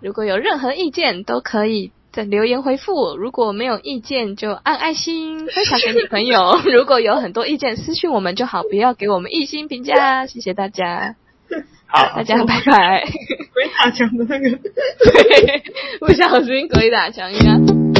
[0.00, 3.16] 如果有任何意见，都可以在留言回复。
[3.16, 6.58] 如果没有意见，就按爱心分享给你朋友。
[6.70, 10.26] 如果有很多意见，私讯我们就好，不要给我们一星评价。
[10.26, 11.16] 谢谢大家，
[11.86, 13.04] 好大，家拜拜。
[13.54, 14.50] 鬼打墙的那个。
[14.50, 15.62] 对，
[16.00, 17.93] 不小心鬼打墙一样。